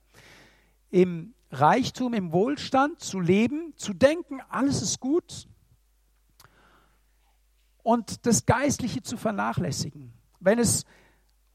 Im 0.92 1.34
Reichtum, 1.50 2.14
im 2.14 2.32
Wohlstand 2.32 3.00
zu 3.00 3.20
leben, 3.20 3.74
zu 3.78 3.96
denken, 3.96 4.42
alles 4.50 4.84
ist 4.84 5.00
gut 5.00 5.48
und 7.82 8.28
das 8.28 8.46
Geistliche 8.46 9.02
zu 9.02 9.18
vernachlässigen. 9.18 10.14
Wenn 10.40 10.60
es 10.60 10.86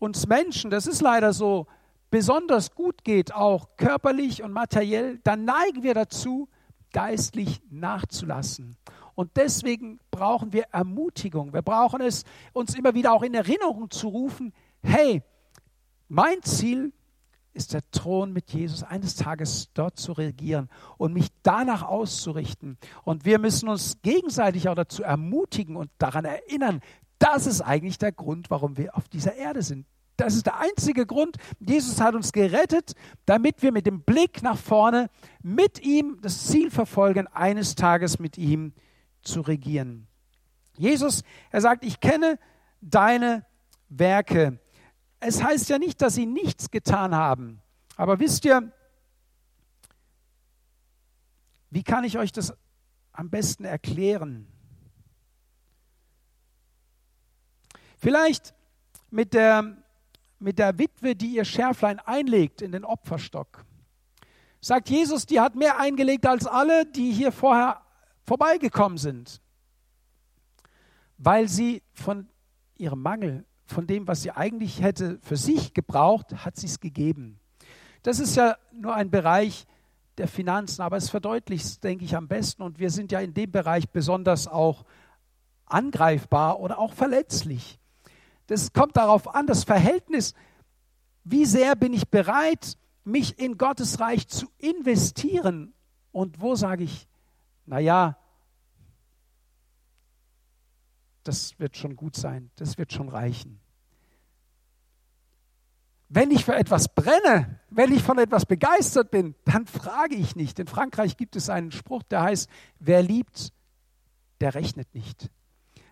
uns 0.01 0.27
Menschen, 0.27 0.71
das 0.71 0.89
ist 0.89 1.01
leider 1.01 1.33
so, 1.33 1.69
besonders 2.11 2.75
gut 2.75 3.05
geht, 3.05 3.33
auch 3.33 3.69
körperlich 3.77 4.43
und 4.43 4.51
materiell, 4.51 5.21
dann 5.23 5.45
neigen 5.45 5.85
wir 5.85 5.95
dazu, 5.95 6.49
geistlich 6.93 7.63
nachzulassen. 7.71 8.77
Und 9.15 9.37
deswegen 9.37 10.01
brauchen 10.11 10.53
wir 10.53 10.65
Ermutigung. 10.73 11.53
Wir 11.53 11.63
brauchen 11.63 12.01
es, 12.01 12.25
uns 12.53 12.75
immer 12.75 12.95
wieder 12.95 13.13
auch 13.13 13.23
in 13.23 13.35
Erinnerung 13.35 13.91
zu 13.91 14.09
rufen, 14.09 14.53
hey, 14.83 15.23
mein 16.09 16.43
Ziel 16.43 16.93
ist 17.53 17.75
der 17.75 17.89
Thron 17.91 18.33
mit 18.33 18.51
Jesus, 18.53 18.83
eines 18.83 19.17
Tages 19.17 19.69
dort 19.75 19.99
zu 19.99 20.13
regieren 20.13 20.69
und 20.97 21.13
mich 21.13 21.29
danach 21.43 21.83
auszurichten. 21.83 22.79
Und 23.05 23.25
wir 23.25 23.39
müssen 23.39 23.69
uns 23.69 24.01
gegenseitig 24.03 24.69
auch 24.69 24.75
dazu 24.75 25.03
ermutigen 25.03 25.77
und 25.77 25.91
daran 25.99 26.25
erinnern, 26.25 26.81
das 27.21 27.47
ist 27.47 27.61
eigentlich 27.61 27.99
der 27.99 28.11
Grund, 28.11 28.51
warum 28.51 28.77
wir 28.77 28.97
auf 28.97 29.09
dieser 29.09 29.37
Erde 29.37 29.63
sind. 29.63 29.87
Das 30.17 30.35
ist 30.35 30.47
der 30.47 30.59
einzige 30.59 31.07
Grund. 31.07 31.37
Jesus 31.61 32.01
hat 32.01 32.15
uns 32.15 32.33
gerettet, 32.33 32.95
damit 33.25 33.63
wir 33.63 33.73
mit 33.73 33.87
dem 33.87 34.03
Blick 34.03 34.43
nach 34.43 34.59
vorne 34.59 35.09
mit 35.43 35.81
ihm 35.81 36.19
das 36.21 36.47
Ziel 36.47 36.71
verfolgen, 36.71 37.27
eines 37.29 37.75
Tages 37.75 38.19
mit 38.19 38.37
ihm 38.37 38.73
zu 39.23 39.43
regieren. 39.43 40.09
Jesus, 40.77 41.23
er 41.51 41.61
sagt, 41.61 41.85
ich 41.85 42.01
kenne 42.01 42.39
deine 42.81 43.47
Werke. 43.89 44.59
Es 45.21 45.43
heißt 45.43 45.69
ja 45.69 45.79
nicht, 45.79 46.01
dass 46.01 46.15
sie 46.15 46.27
nichts 46.27 46.71
getan 46.71 47.15
haben. 47.15 47.61
Aber 47.97 48.19
wisst 48.19 48.45
ihr, 48.47 48.73
wie 51.71 51.83
kann 51.83 52.05
ich 52.05 52.19
euch 52.19 52.33
das 52.33 52.55
am 53.13 53.29
besten 53.31 53.65
erklären? 53.65 54.50
Vielleicht 58.01 58.55
mit 59.11 59.35
der, 59.35 59.77
mit 60.39 60.59
der 60.59 60.79
Witwe, 60.79 61.15
die 61.15 61.37
ihr 61.37 61.45
Schärflein 61.45 62.01
einlegt 62.01 62.63
in 62.63 62.73
den 62.73 62.85
Opferstock. 62.85 63.65
Sagt 64.63 64.89
Jesus, 64.89 65.27
die 65.27 65.39
hat 65.39 65.55
mehr 65.55 65.79
eingelegt 65.79 66.27
als 66.27 66.47
alle, 66.47 66.87
die 66.87 67.13
hier 67.13 67.31
vorher 67.31 67.83
vorbeigekommen 68.25 68.97
sind, 68.97 69.43
weil 71.19 71.49
sie 71.49 71.83
von 71.93 72.29
ihrem 72.77 73.03
Mangel, 73.03 73.45
von 73.67 73.87
dem, 73.87 74.09
was 74.09 74.23
sie 74.23 74.31
eigentlich 74.31 74.81
hätte 74.81 75.19
für 75.23 75.37
sich 75.37 75.75
gebraucht, 75.75 76.45
hat 76.45 76.57
sie 76.57 76.67
es 76.67 76.81
gegeben. 76.81 77.39
Das 78.03 78.19
ist 78.19 78.35
ja 78.35 78.57
nur 78.73 78.95
ein 78.95 79.11
Bereich 79.11 79.67
der 80.17 80.27
Finanzen, 80.29 80.83
aber 80.83 80.97
es 80.97 81.11
verdeutlicht 81.11 81.65
es, 81.65 81.81
denke 81.81 82.05
ich, 82.05 82.17
am 82.17 82.29
besten. 82.29 82.63
Und 82.63 82.79
wir 82.79 82.91
sind 82.91 83.13
ja 83.13 83.21
in 83.21 83.35
dem 83.35 83.51
Bereich 83.51 83.91
besonders 83.91 84.49
auch 84.49 84.85
angreifbar 85.67 86.61
oder 86.61 86.79
auch 86.79 86.95
verletzlich. 86.95 87.79
Das 88.51 88.73
kommt 88.73 88.97
darauf 88.97 89.33
an, 89.33 89.47
das 89.47 89.63
Verhältnis, 89.63 90.35
wie 91.23 91.45
sehr 91.45 91.77
bin 91.77 91.93
ich 91.93 92.09
bereit, 92.09 92.77
mich 93.05 93.39
in 93.39 93.57
Gottes 93.57 94.01
Reich 94.01 94.27
zu 94.27 94.49
investieren 94.59 95.73
und 96.11 96.41
wo 96.41 96.57
sage 96.57 96.83
ich, 96.83 97.07
naja, 97.65 98.19
das 101.23 101.61
wird 101.61 101.77
schon 101.77 101.95
gut 101.95 102.17
sein, 102.17 102.51
das 102.57 102.77
wird 102.77 102.93
schon 102.93 103.09
reichen. 103.09 103.61
Wenn 106.09 106.33
ich 106.33 106.45
für 106.45 106.57
etwas 106.57 106.93
brenne, 106.93 107.61
wenn 107.69 107.93
ich 107.93 108.03
von 108.03 108.19
etwas 108.19 108.47
begeistert 108.47 109.13
bin, 109.13 109.37
dann 109.45 109.69
frage 109.69 110.17
ich 110.17 110.35
nicht. 110.35 110.59
In 110.59 110.67
Frankreich 110.67 111.17
gibt 111.17 111.37
es 111.37 111.51
einen 111.51 111.71
Spruch, 111.71 112.03
der 112.03 112.23
heißt, 112.23 112.51
wer 112.81 113.01
liebt, 113.01 113.53
der 114.41 114.57
rechnet 114.57 114.93
nicht. 114.93 115.31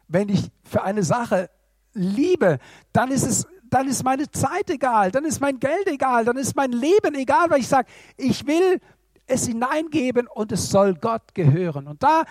Wenn 0.08 0.28
ich 0.28 0.50
für 0.64 0.82
eine 0.82 1.04
Sache 1.04 1.50
liebe, 1.94 2.58
dann 2.92 3.10
ist 3.10 3.26
es 3.26 3.46
dann 3.70 3.86
ist 3.86 4.02
meine 4.02 4.30
Zeit 4.30 4.70
egal, 4.70 5.10
dann 5.10 5.24
ist 5.24 5.40
mein 5.40 5.58
Geld 5.60 5.86
egal, 5.86 6.24
dann 6.24 6.36
ist 6.36 6.56
mein 6.56 6.72
Leben 6.72 7.14
egal, 7.14 7.50
weil 7.50 7.60
ich 7.60 7.68
sage, 7.68 7.88
ich 8.16 8.46
will 8.46 8.80
es 9.26 9.46
hineingeben 9.46 10.26
und 10.26 10.52
es 10.52 10.70
soll 10.70 10.94
Gott 10.94 11.34
gehören. 11.34 11.86
Und 11.86 12.02
da 12.02 12.24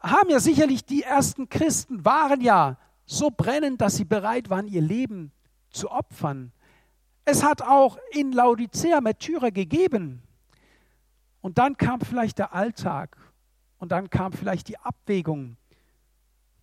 haben 0.00 0.30
ja 0.30 0.40
sicherlich 0.40 0.84
die 0.84 1.02
ersten 1.02 1.48
Christen, 1.48 2.04
waren 2.04 2.40
ja 2.40 2.78
so 3.04 3.30
brennend, 3.30 3.80
dass 3.80 3.96
sie 3.96 4.04
bereit 4.04 4.50
waren, 4.50 4.66
ihr 4.66 4.80
Leben 4.80 5.32
zu 5.70 5.90
opfern. 5.90 6.52
Es 7.24 7.44
hat 7.44 7.62
auch 7.62 7.98
in 8.10 8.32
Laodicea 8.32 9.00
Märtyrer 9.00 9.50
gegeben. 9.50 10.22
Und 11.40 11.58
dann 11.58 11.76
kam 11.76 12.00
vielleicht 12.00 12.38
der 12.38 12.54
Alltag 12.54 13.16
und 13.78 13.92
dann 13.92 14.10
kam 14.10 14.32
vielleicht 14.32 14.68
die 14.68 14.78
Abwägung. 14.78 15.56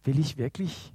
Will 0.04 0.20
ich 0.20 0.38
wirklich 0.38 0.94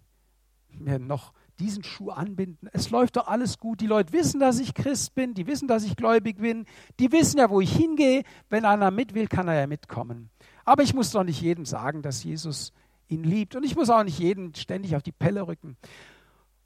mir 0.81 0.99
noch 0.99 1.33
diesen 1.59 1.85
Schuh 1.85 2.11
anbinden? 2.11 2.69
Es 2.73 2.91
läuft 2.91 3.17
doch 3.17 3.27
alles 3.27 3.59
gut. 3.59 3.81
Die 3.81 3.87
Leute 3.87 4.13
wissen, 4.13 4.41
dass 4.41 4.59
ich 4.59 4.75
Christ 4.75 5.15
bin, 5.15 5.35
die 5.35 5.47
wissen, 5.47 5.69
dass 5.69 5.85
ich 5.85 5.97
gläubig 5.97 6.39
bin, 6.39 6.67
die 6.99 7.13
wissen 7.13 7.39
ja, 7.39 7.51
wo 7.51 7.61
ich 7.61 7.75
hingehe. 7.75 8.23
Wenn 8.49 8.65
einer 8.65 8.91
mit 8.91 9.15
will, 9.15 9.29
kann 9.29 9.49
er 9.49 9.55
ja 9.55 9.67
mitkommen. 9.67 10.31
Aber 10.65 10.83
ich 10.83 10.95
muss 10.95 11.11
doch 11.11 11.25
nicht 11.25 11.41
jedem 11.41 11.65
sagen, 11.65 12.03
dass 12.03 12.25
Jesus 12.25 12.73
ihn 13.09 13.25
liebt. 13.25 13.55
Und 13.55 13.65
ich 13.65 13.77
muss 13.77 13.91
auch 13.91 14.05
nicht 14.05 14.19
jeden 14.19 14.55
ständig 14.55 14.97
auf 14.97 15.03
die 15.03 15.13
Pelle 15.13 15.47
rücken. 15.47 15.77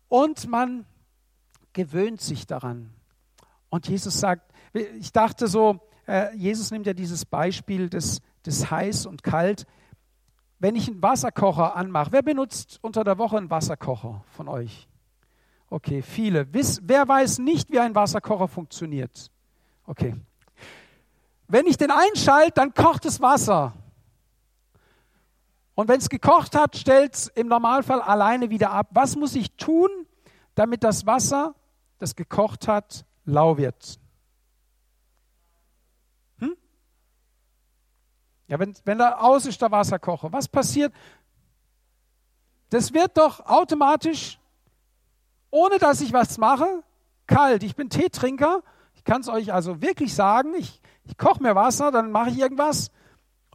Und 0.09 0.49
man 0.49 0.87
gewöhnt 1.73 2.21
sich 2.21 2.47
daran. 2.47 2.93
Und 3.69 3.89
Jesus 3.89 4.19
sagt, 4.19 4.53
ich 4.73 5.13
dachte 5.13 5.47
so, 5.47 5.81
äh, 6.07 6.35
Jesus 6.37 6.71
nimmt 6.71 6.87
ja 6.87 6.95
dieses 6.95 7.25
Beispiel 7.25 7.89
des, 7.91 8.23
des 8.45 8.71
heiß 8.71 9.07
und 9.07 9.23
kalt. 9.23 9.67
Wenn 10.59 10.75
ich 10.75 10.89
einen 10.89 11.03
Wasserkocher 11.03 11.77
anmache, 11.77 12.13
wer 12.13 12.23
benutzt 12.23 12.79
unter 12.83 13.05
der 13.05 13.19
Woche 13.19 13.37
einen 13.37 13.51
Wasserkocher 13.51 14.25
von 14.31 14.49
euch? 14.49 14.89
Okay, 15.71 16.03
viele. 16.03 16.49
wer 16.53 17.07
weiß 17.07 17.39
nicht, 17.39 17.71
wie 17.71 17.79
ein 17.79 17.95
Wasserkocher 17.95 18.49
funktioniert? 18.49 19.31
Okay. 19.87 20.17
Wenn 21.47 21.67
ich 21.67 21.77
den 21.77 21.91
einschalte, 21.91 22.53
dann 22.53 22.75
kocht 22.75 23.05
das 23.05 23.21
Wasser. 23.21 23.73
Und 25.75 25.89
wenn 25.89 25.99
es 25.99 26.09
gekocht 26.09 26.57
hat, 26.57 26.77
stellt 26.77 27.15
es 27.15 27.29
im 27.29 27.47
Normalfall 27.47 28.03
alleine 28.03 28.51
wieder 28.51 28.73
ab. 28.73 28.89
Was 28.91 29.15
muss 29.15 29.37
ich 29.37 29.53
tun, 29.57 29.89
damit 30.57 30.83
das 30.83 31.07
Wasser, 31.07 31.55
das 31.99 32.17
gekocht 32.17 32.67
hat, 32.67 33.05
lau 33.25 33.57
wird? 33.59 34.01
Ja, 38.49 38.59
wenn, 38.59 38.75
wenn 38.85 38.99
da 38.99 39.19
aus 39.19 39.47
ist 39.47 39.61
der 39.61 39.71
Wasserkocher, 39.71 40.33
was 40.33 40.49
passiert? 40.49 40.93
Das 42.71 42.93
wird 42.93 43.17
doch 43.17 43.47
automatisch, 43.47 44.39
ohne 45.51 45.79
dass 45.79 46.01
ich 46.01 46.13
was 46.13 46.39
mache, 46.39 46.83
kalt. 47.27 47.63
Ich 47.63 47.77
bin 47.77 47.89
Teetrinker. 47.89 48.63
Ich 48.95 49.05
kann 49.05 49.21
es 49.21 49.29
euch 49.29 49.53
also 49.53 49.81
wirklich 49.81 50.15
sagen. 50.15 50.55
Ich, 50.55 50.81
ich 51.05 51.17
koche 51.17 51.43
mir 51.43 51.55
Wasser, 51.55 51.91
dann 51.91 52.11
mache 52.11 52.31
ich 52.31 52.39
irgendwas. 52.39 52.91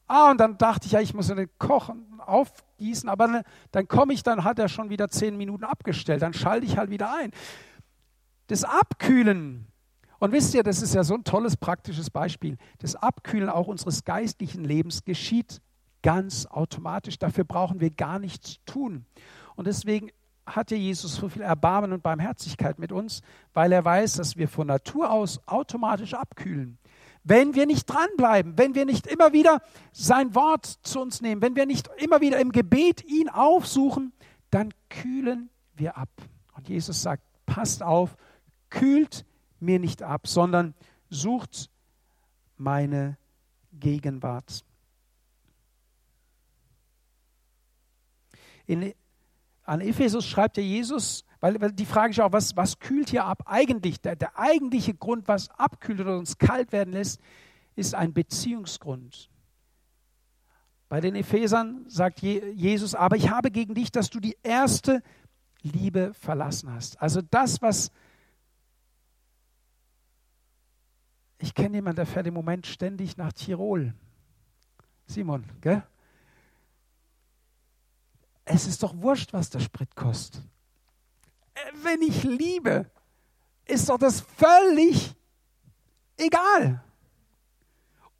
Ah, 0.08 0.32
und 0.32 0.40
dann 0.40 0.58
dachte 0.58 0.86
ich, 0.86 0.94
ja, 0.94 1.02
ich 1.02 1.14
muss 1.14 1.28
den 1.28 1.50
kochen 1.58 2.20
aufgießen, 2.20 3.10
aber 3.10 3.28
ne, 3.28 3.44
dann 3.72 3.88
komme 3.88 4.14
ich, 4.14 4.24
dann 4.24 4.44
hat 4.44 4.60
er 4.60 4.70
schon 4.70 4.90
wieder 4.90 5.10
zehn 5.10 5.38
Minuten 5.38 5.64
abgestellt, 5.64 6.22
dann 6.22 6.34
schalte 6.34 6.66
ich 6.66 6.78
halt 6.78 6.90
wieder 6.90 7.14
ein. 7.14 7.32
Das 8.48 8.64
Abkühlen. 8.64 9.68
Und 10.24 10.32
wisst 10.32 10.54
ihr, 10.54 10.64
das 10.64 10.82
ist 10.82 10.96
ja 10.96 11.04
so 11.04 11.16
ein 11.16 11.26
tolles 11.26 11.58
praktisches 11.58 12.10
Beispiel. 12.10 12.56
Das 12.80 12.96
Abkühlen 12.96 13.50
auch 13.50 13.68
unseres 13.68 14.06
geistlichen 14.06 14.64
Lebens 14.64 15.04
geschieht 15.04 15.60
ganz 16.02 16.46
automatisch. 16.46 17.20
Dafür 17.20 17.44
brauchen 17.44 17.82
wir 17.82 17.90
gar 17.90 18.20
nichts 18.20 18.60
tun. 18.66 19.06
Und 19.58 19.68
deswegen 19.68 20.12
hat 20.46 20.72
ja 20.72 20.78
Jesus 20.78 21.16
so 21.16 21.28
viel 21.28 21.42
Erbarmen 21.42 21.92
und 21.92 22.04
Barmherzigkeit 22.04 22.80
mit 22.80 22.94
uns, 22.94 23.22
weil 23.54 23.74
er 23.74 23.84
weiß, 23.84 24.14
dass 24.14 24.38
wir 24.38 24.48
von 24.48 24.68
Natur 24.68 25.12
aus 25.12 25.46
automatisch 25.46 26.14
abkühlen. 26.14 26.78
Wenn 27.26 27.54
wir 27.54 27.66
nicht 27.66 27.86
dranbleiben, 27.86 28.58
wenn 28.58 28.76
wir 28.76 28.86
nicht 28.86 29.08
immer 29.08 29.34
wieder 29.34 29.62
sein 29.92 30.34
Wort 30.36 30.66
zu 30.84 31.02
uns 31.02 31.20
nehmen, 31.20 31.42
wenn 31.42 31.58
wir 31.58 31.66
nicht 31.66 31.90
immer 31.98 32.22
wieder 32.22 32.40
im 32.40 32.54
Gebet 32.54 33.04
ihn 33.04 33.28
aufsuchen, 33.28 34.14
dann 34.52 34.74
kühlen 34.88 35.50
wir 35.76 35.98
ab. 35.98 36.12
Und 36.56 36.70
Jesus 36.70 37.02
sagt, 37.02 37.24
passt 37.46 37.84
auf, 37.84 38.16
kühlt 38.70 39.26
mir 39.64 39.80
nicht 39.80 40.04
ab, 40.04 40.28
sondern 40.28 40.74
sucht 41.10 41.70
meine 42.58 43.18
Gegenwart. 43.72 44.64
In, 48.66 48.94
an 49.64 49.82
Ephesus 49.82 50.26
schreibt 50.26 50.58
ja 50.58 50.64
Jesus, 50.64 51.26
weil, 51.40 51.60
weil, 51.60 51.72
die 51.72 51.86
Frage 51.86 52.12
ist 52.12 52.20
auch, 52.20 52.32
was, 52.32 52.56
was 52.56 52.80
kühlt 52.80 53.10
hier 53.10 53.26
ab? 53.26 53.44
Eigentlich, 53.46 54.00
der, 54.02 54.16
der 54.16 54.40
eigentliche 54.40 54.94
Grund, 54.94 55.28
was 55.28 55.50
abkühlt 55.50 56.00
oder 56.00 56.18
uns 56.18 56.38
kalt 56.38 56.72
werden 56.72 56.94
lässt, 56.94 57.20
ist 57.76 57.96
ein 57.96 58.14
Beziehungsgrund. 58.14 59.30
Bei 60.90 61.02
den 61.02 61.16
Ephesern 61.16 61.86
sagt 61.88 62.22
Jesus, 62.22 62.94
aber 62.94 63.16
ich 63.16 63.30
habe 63.30 63.50
gegen 63.52 63.74
dich, 63.74 63.92
dass 63.92 64.10
du 64.10 64.20
die 64.20 64.38
erste 64.44 65.02
Liebe 65.64 66.14
verlassen 66.14 66.72
hast. 66.72 67.02
Also 67.02 67.22
das, 67.22 67.62
was 67.62 67.92
ich 71.44 71.54
kenne 71.54 71.76
jemanden, 71.76 71.98
der 71.98 72.06
fährt 72.06 72.26
im 72.26 72.34
Moment 72.34 72.66
ständig 72.66 73.18
nach 73.18 73.34
Tirol. 73.34 73.94
Simon, 75.06 75.44
gell? 75.60 75.84
Es 78.46 78.66
ist 78.66 78.82
doch 78.82 78.96
wurscht, 78.96 79.34
was 79.34 79.50
der 79.50 79.60
Sprit 79.60 79.94
kostet. 79.94 80.42
Äh, 81.54 81.60
wenn 81.84 82.02
ich 82.02 82.24
liebe, 82.24 82.90
ist 83.66 83.90
doch 83.90 83.98
das 83.98 84.22
völlig 84.22 85.16
egal. 86.16 86.82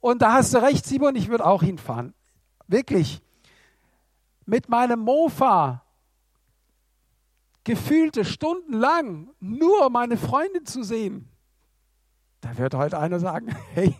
Und 0.00 0.20
da 0.20 0.34
hast 0.34 0.52
du 0.52 0.58
recht, 0.58 0.84
Simon, 0.84 1.16
ich 1.16 1.28
würde 1.28 1.46
auch 1.46 1.62
hinfahren. 1.62 2.12
Wirklich. 2.66 3.22
Mit 4.44 4.68
meinem 4.68 5.00
Mofa 5.00 5.82
gefühlte 7.64 8.26
stundenlang 8.26 9.30
nur 9.40 9.88
meine 9.88 10.18
Freundin 10.18 10.66
zu 10.66 10.82
sehen. 10.82 11.30
Da 12.44 12.56
wird 12.56 12.74
heute 12.74 12.98
einer 12.98 13.18
sagen, 13.18 13.48
hey, 13.74 13.96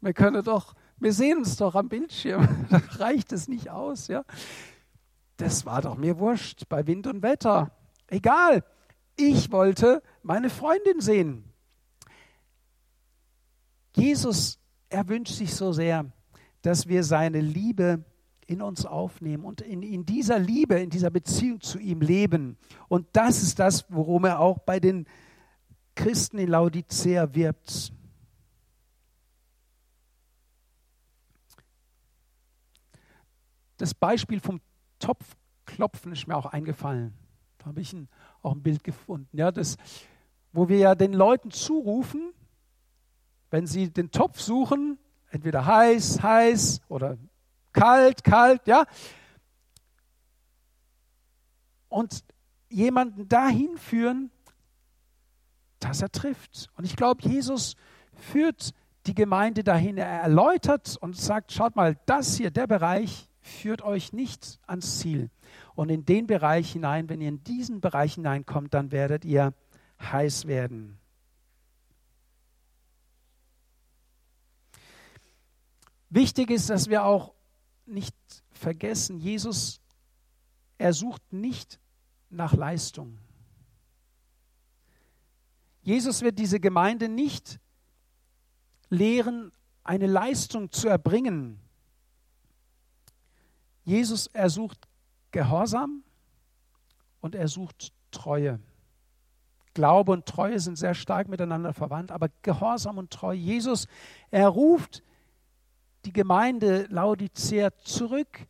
wir 0.00 0.14
können 0.14 0.42
doch, 0.42 0.74
wir 0.98 1.12
sehen 1.12 1.38
uns 1.38 1.56
doch 1.56 1.74
am 1.74 1.88
Bildschirm. 1.88 2.48
Da 2.70 2.80
reicht 2.98 3.32
es 3.32 3.48
nicht 3.48 3.68
aus, 3.68 4.08
ja 4.08 4.24
das 5.40 5.64
war 5.64 5.82
doch 5.82 5.96
mir 5.96 6.18
wurscht 6.18 6.68
bei 6.68 6.86
Wind 6.86 7.06
und 7.06 7.22
Wetter. 7.22 7.72
Egal, 8.08 8.64
ich 9.16 9.50
wollte 9.50 10.02
meine 10.22 10.50
Freundin 10.50 11.00
sehen. 11.00 11.44
Jesus, 13.96 14.58
er 14.88 15.08
wünscht 15.08 15.34
sich 15.34 15.54
so 15.54 15.72
sehr, 15.72 16.06
dass 16.62 16.88
wir 16.88 17.04
seine 17.04 17.40
Liebe 17.40 18.04
in 18.46 18.62
uns 18.62 18.84
aufnehmen 18.84 19.44
und 19.44 19.60
in, 19.60 19.82
in 19.82 20.04
dieser 20.04 20.38
Liebe, 20.38 20.74
in 20.74 20.90
dieser 20.90 21.10
Beziehung 21.10 21.60
zu 21.60 21.78
ihm 21.78 22.00
leben. 22.00 22.58
Und 22.88 23.06
das 23.12 23.42
ist 23.42 23.58
das, 23.58 23.86
worum 23.88 24.24
er 24.24 24.40
auch 24.40 24.58
bei 24.58 24.80
den 24.80 25.06
Christen 26.00 26.38
in 26.38 26.48
Laodicea 26.48 27.34
wirbt. 27.34 27.92
Das 33.76 33.92
Beispiel 33.92 34.40
vom 34.40 34.62
Topfklopfen 34.98 36.12
ist 36.12 36.26
mir 36.26 36.36
auch 36.36 36.46
eingefallen. 36.46 37.12
Da 37.58 37.66
habe 37.66 37.82
ich 37.82 37.92
ein, 37.92 38.08
auch 38.40 38.52
ein 38.52 38.62
Bild 38.62 38.82
gefunden. 38.82 39.36
Ja, 39.36 39.52
das, 39.52 39.76
wo 40.52 40.70
wir 40.70 40.78
ja 40.78 40.94
den 40.94 41.12
Leuten 41.12 41.50
zurufen, 41.50 42.32
wenn 43.50 43.66
sie 43.66 43.90
den 43.90 44.10
Topf 44.10 44.40
suchen, 44.40 44.98
entweder 45.28 45.66
heiß, 45.66 46.22
heiß 46.22 46.80
oder 46.88 47.18
kalt, 47.74 48.24
kalt, 48.24 48.66
ja. 48.66 48.86
Und 51.90 52.24
jemanden 52.70 53.28
dahin 53.28 53.76
führen, 53.76 54.30
dass 55.80 56.02
er 56.02 56.10
trifft. 56.10 56.68
Und 56.76 56.84
ich 56.84 56.96
glaube, 56.96 57.28
Jesus 57.28 57.74
führt 58.14 58.72
die 59.06 59.14
Gemeinde 59.14 59.64
dahin. 59.64 59.98
Er 59.98 60.06
erläutert 60.06 60.96
und 61.00 61.16
sagt, 61.16 61.52
schaut 61.52 61.76
mal, 61.76 61.98
das 62.06 62.36
hier, 62.36 62.50
der 62.50 62.66
Bereich, 62.66 63.28
führt 63.40 63.82
euch 63.82 64.12
nicht 64.12 64.60
ans 64.66 64.98
Ziel. 64.98 65.30
Und 65.74 65.88
in 65.88 66.04
den 66.04 66.26
Bereich 66.26 66.72
hinein, 66.72 67.08
wenn 67.08 67.20
ihr 67.20 67.28
in 67.28 67.42
diesen 67.42 67.80
Bereich 67.80 68.14
hineinkommt, 68.14 68.74
dann 68.74 68.92
werdet 68.92 69.24
ihr 69.24 69.54
heiß 70.00 70.46
werden. 70.46 70.98
Wichtig 76.10 76.50
ist, 76.50 76.70
dass 76.70 76.88
wir 76.88 77.04
auch 77.04 77.34
nicht 77.86 78.14
vergessen, 78.50 79.20
Jesus, 79.20 79.80
er 80.76 80.92
sucht 80.92 81.32
nicht 81.32 81.78
nach 82.30 82.52
Leistung. 82.52 83.18
Jesus 85.82 86.22
wird 86.22 86.38
diese 86.38 86.60
Gemeinde 86.60 87.08
nicht 87.08 87.58
lehren, 88.88 89.52
eine 89.82 90.06
Leistung 90.06 90.70
zu 90.70 90.88
erbringen, 90.88 91.60
Jesus, 93.84 94.28
er 94.28 94.50
sucht 94.50 94.86
Gehorsam 95.32 96.04
und 97.20 97.34
er 97.34 97.48
sucht 97.48 97.92
Treue. 98.10 98.60
Glaube 99.74 100.12
und 100.12 100.26
Treue 100.26 100.60
sind 100.60 100.76
sehr 100.76 100.94
stark 100.94 101.28
miteinander 101.28 101.72
verwandt, 101.72 102.12
aber 102.12 102.28
Gehorsam 102.42 102.98
und 102.98 103.10
Treue. 103.10 103.36
Jesus, 103.36 103.88
er 104.30 104.48
ruft 104.48 105.02
die 106.04 106.12
Gemeinde 106.12 106.86
Laodicea 106.90 107.76
zurück 107.78 108.46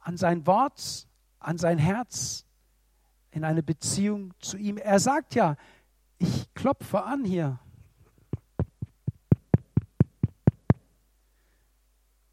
an 0.00 0.16
sein 0.16 0.46
Wort, 0.46 1.08
an 1.38 1.58
sein 1.58 1.78
Herz, 1.78 2.44
in 3.32 3.44
eine 3.44 3.62
Beziehung 3.62 4.32
zu 4.38 4.56
ihm. 4.56 4.76
Er 4.76 5.00
sagt 5.00 5.34
ja, 5.34 5.56
ich 6.18 6.52
klopfe 6.54 7.02
an 7.02 7.24
hier 7.24 7.58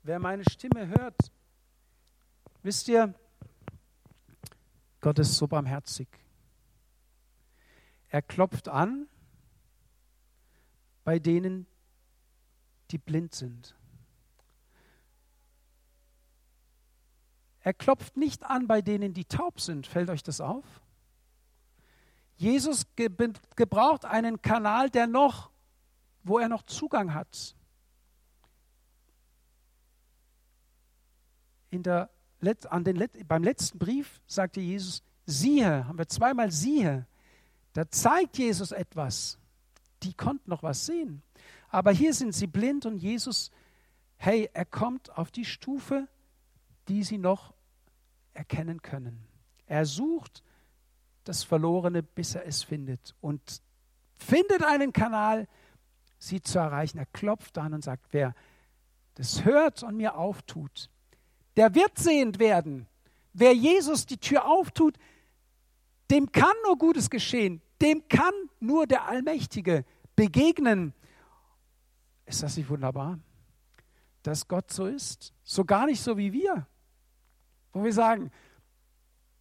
Wer 0.10 0.18
meine 0.18 0.44
Stimme 0.50 0.88
hört, 0.88 1.32
wisst 2.64 2.88
ihr, 2.88 3.14
Gott 5.02 5.20
ist 5.20 5.36
so 5.36 5.48
barmherzig. 5.48 6.08
Er 8.08 8.24
klopft 8.24 8.70
an 8.70 9.08
bei 11.04 11.20
denen, 11.20 11.68
die 12.90 12.98
blind 12.98 13.36
sind. 13.36 13.76
Er 17.60 17.76
klopft 17.76 18.18
nicht 18.18 18.44
an 18.46 18.66
bei 18.66 18.82
denen, 18.82 19.14
die 19.14 19.26
taub 19.26 19.62
sind. 19.62 19.86
Fällt 19.86 20.10
euch 20.10 20.24
das 20.24 20.42
auf? 20.42 20.82
Jesus 22.40 22.86
gebraucht 23.56 24.06
einen 24.06 24.42
Kanal, 24.42 24.90
der 24.90 25.08
noch, 25.08 25.52
wo 26.24 26.40
er 26.40 26.50
noch 26.50 26.64
Zugang 26.64 27.14
hat. 27.14 27.56
in 31.70 31.84
der, 31.84 32.10
an 32.70 32.84
den, 32.84 33.04
beim 33.28 33.44
letzten 33.44 33.80
Brief 33.80 34.22
sagte 34.28 34.62
Jesus, 34.62 35.04
siehe, 35.26 35.88
haben 35.88 35.98
wir 35.98 36.08
zweimal 36.08 36.52
siehe. 36.52 37.06
Da 37.74 37.90
zeigt 37.90 38.38
Jesus 38.38 38.72
etwas. 38.72 39.38
Die 40.04 40.14
konnten 40.14 40.50
noch 40.50 40.64
was 40.64 40.86
sehen. 40.86 41.22
Aber 41.70 41.92
hier 41.92 42.14
sind 42.14 42.34
sie 42.34 42.48
blind 42.48 42.86
und 42.86 42.98
Jesus, 42.98 43.52
hey, 44.18 44.50
er 44.54 44.66
kommt 44.66 45.16
auf 45.18 45.32
die 45.32 45.46
Stufe, 45.46 46.08
die 46.88 47.04
sie 47.04 47.18
noch 47.18 47.54
erkennen 48.34 48.82
können. 48.82 49.24
Er 49.68 49.86
sucht 49.86 50.44
das 51.24 51.44
Verlorene, 51.44 52.04
bis 52.04 52.36
er 52.36 52.46
es 52.46 52.64
findet 52.64 53.16
und 53.22 53.62
findet 54.16 54.64
einen 54.64 54.94
Kanal, 54.94 55.48
sie 56.18 56.42
zu 56.42 56.60
erreichen. 56.60 56.98
Er 56.98 57.06
klopft 57.08 57.58
an 57.58 57.74
und 57.74 57.84
sagt, 57.84 58.08
wer 58.12 58.34
das 59.16 59.46
hört 59.46 59.84
und 59.84 59.98
mir 59.98 60.16
auftut, 60.16 60.90
der 61.58 61.76
wird 61.76 61.98
sehend 61.98 62.40
werden. 62.40 62.88
Wer 63.34 63.54
Jesus 63.54 64.06
die 64.06 64.18
Tür 64.18 64.46
auftut, 64.46 64.98
dem 66.10 66.32
kann 66.32 66.54
nur 66.66 66.78
Gutes 66.78 67.10
geschehen. 67.10 67.62
Dem 67.82 68.08
kann 68.08 68.34
nur 68.60 68.88
der 68.88 69.08
Allmächtige 69.08 69.86
begegnen. 70.16 70.94
Ist 72.26 72.44
das 72.44 72.58
nicht 72.58 72.70
wunderbar, 72.70 73.20
dass 74.24 74.48
Gott 74.48 74.72
so 74.72 74.86
ist? 74.86 75.34
So 75.44 75.66
gar 75.66 75.86
nicht 75.86 76.02
so 76.02 76.18
wie 76.18 76.34
wir. 76.34 76.68
Wo 77.72 77.84
wir 77.84 77.94
sagen, 77.94 78.32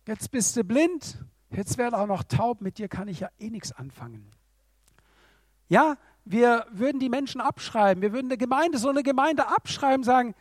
jetzt 0.06 0.30
bist 0.30 0.56
du 0.56 0.64
blind, 0.64 1.18
jetzt 1.50 1.78
werde 1.78 1.98
auch 1.98 2.06
noch 2.06 2.24
taub, 2.24 2.60
mit 2.60 2.78
dir 2.78 2.88
kann 2.88 3.08
ich 3.08 3.20
ja 3.20 3.28
eh 3.38 3.50
nichts 3.50 3.72
anfangen. 3.72 4.30
Ja, 5.68 5.96
wir 6.24 6.66
würden 6.70 7.00
die 7.00 7.08
Menschen 7.08 7.40
abschreiben, 7.40 8.02
wir 8.02 8.12
würden 8.12 8.26
eine 8.26 8.38
Gemeinde, 8.38 8.78
so 8.78 8.88
eine 8.88 9.02
Gemeinde 9.02 9.48
abschreiben, 9.48 10.04
sagen, 10.04 10.34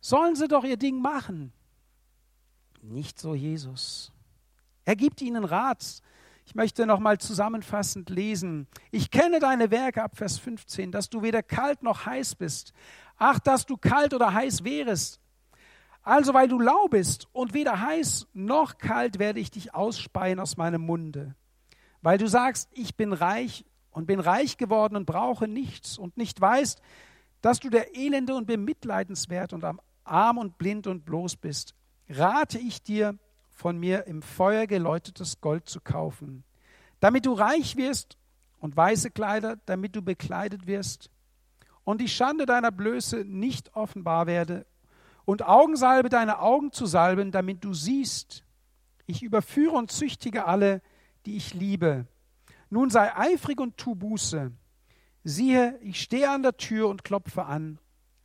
sollen 0.00 0.36
sie 0.36 0.48
doch 0.48 0.64
ihr 0.64 0.76
Ding 0.76 1.00
machen. 1.00 1.52
Nicht 2.82 3.18
so 3.18 3.34
Jesus. 3.34 4.12
Er 4.84 4.96
gibt 4.96 5.20
ihnen 5.20 5.44
Rat. 5.44 6.02
Ich 6.46 6.54
möchte 6.54 6.86
nochmal 6.86 7.18
zusammenfassend 7.18 8.10
lesen. 8.10 8.66
Ich 8.90 9.10
kenne 9.10 9.38
deine 9.38 9.70
Werke 9.70 10.02
ab 10.02 10.16
Vers 10.16 10.38
15, 10.38 10.90
dass 10.90 11.08
du 11.08 11.22
weder 11.22 11.42
kalt 11.42 11.82
noch 11.82 12.06
heiß 12.06 12.34
bist. 12.34 12.72
Ach, 13.18 13.38
dass 13.38 13.66
du 13.66 13.76
kalt 13.76 14.14
oder 14.14 14.32
heiß 14.32 14.64
wärest. 14.64 15.19
Also, 16.02 16.32
weil 16.32 16.48
du 16.48 16.58
lau 16.58 16.88
bist 16.88 17.28
und 17.32 17.52
weder 17.52 17.80
heiß 17.80 18.28
noch 18.32 18.78
kalt, 18.78 19.18
werde 19.18 19.40
ich 19.40 19.50
dich 19.50 19.74
ausspeien 19.74 20.40
aus 20.40 20.56
meinem 20.56 20.80
Munde. 20.80 21.34
Weil 22.00 22.18
du 22.18 22.26
sagst, 22.26 22.70
ich 22.72 22.96
bin 22.96 23.12
reich 23.12 23.66
und 23.90 24.06
bin 24.06 24.20
reich 24.20 24.56
geworden 24.56 24.96
und 24.96 25.04
brauche 25.04 25.46
nichts 25.46 25.98
und 25.98 26.16
nicht 26.16 26.40
weißt, 26.40 26.80
dass 27.42 27.60
du 27.60 27.68
der 27.68 27.96
Elende 27.96 28.34
und 28.34 28.46
bemitleidenswert 28.46 29.52
und 29.52 29.64
arm 30.04 30.38
und 30.38 30.58
blind 30.58 30.86
und 30.86 31.04
bloß 31.04 31.36
bist, 31.36 31.74
rate 32.08 32.58
ich 32.58 32.82
dir, 32.82 33.18
von 33.50 33.76
mir 33.76 34.06
im 34.06 34.22
Feuer 34.22 34.66
geläutetes 34.66 35.42
Gold 35.42 35.68
zu 35.68 35.82
kaufen, 35.82 36.44
damit 36.98 37.26
du 37.26 37.34
reich 37.34 37.76
wirst 37.76 38.16
und 38.58 38.74
weiße 38.74 39.10
Kleider, 39.10 39.58
damit 39.66 39.94
du 39.94 40.00
bekleidet 40.00 40.66
wirst 40.66 41.10
und 41.84 42.00
die 42.00 42.08
Schande 42.08 42.46
deiner 42.46 42.70
Blöße 42.70 43.18
nicht 43.26 43.76
offenbar 43.76 44.26
werde 44.26 44.64
und 45.30 45.46
Augensalbe 45.46 46.08
deine 46.08 46.40
Augen 46.40 46.72
zu 46.72 46.86
salben, 46.86 47.30
damit 47.30 47.62
du 47.62 47.72
siehst. 47.72 48.44
Ich 49.06 49.22
überführe 49.22 49.76
und 49.76 49.92
züchtige 49.92 50.44
alle, 50.46 50.82
die 51.24 51.36
ich 51.36 51.54
liebe. 51.54 52.08
Nun 52.68 52.90
sei 52.90 53.16
eifrig 53.16 53.60
und 53.60 53.76
tu 53.76 53.94
Buße. 53.94 54.50
Siehe, 55.22 55.78
ich 55.82 56.00
stehe 56.00 56.28
an 56.28 56.42
der 56.42 56.56
Tür 56.56 56.88
und 56.88 57.04
klopfe 57.04 57.44
an. 57.44 57.78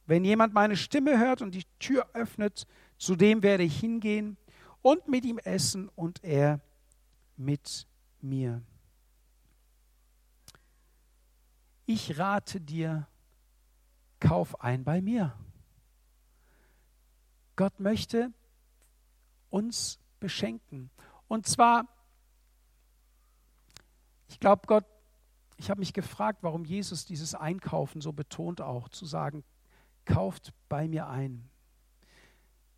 Wenn 0.07 0.25
jemand 0.25 0.55
meine 0.55 0.75
Stimme 0.75 1.19
hört 1.19 1.43
und 1.43 1.53
die 1.53 1.65
Tür 1.77 2.07
öffnet, 2.13 2.65
zu 2.97 3.15
dem 3.15 3.43
werde 3.43 3.61
ich 3.61 3.79
hingehen 3.79 4.35
und 4.81 5.07
mit 5.07 5.25
ihm 5.25 5.37
essen 5.37 5.89
und 5.89 6.23
er 6.23 6.59
mit 7.37 7.85
mir. 8.19 8.63
Ich 11.85 12.17
rate 12.17 12.59
dir, 12.59 13.07
kauf 14.19 14.59
ein 14.59 14.83
bei 14.83 15.01
mir. 15.01 15.37
Gott 17.55 17.79
möchte 17.79 18.31
uns 19.49 19.99
beschenken. 20.19 20.89
Und 21.27 21.47
zwar, 21.47 21.87
ich 24.27 24.39
glaube, 24.39 24.63
Gott, 24.67 24.85
ich 25.57 25.69
habe 25.69 25.79
mich 25.79 25.93
gefragt, 25.93 26.39
warum 26.41 26.65
Jesus 26.65 27.05
dieses 27.05 27.33
Einkaufen 27.33 28.01
so 28.01 28.11
betont 28.11 28.61
auch, 28.61 28.89
zu 28.89 29.05
sagen, 29.05 29.43
kauft 30.03 30.53
bei 30.67 30.87
mir 30.87 31.07
ein. 31.07 31.49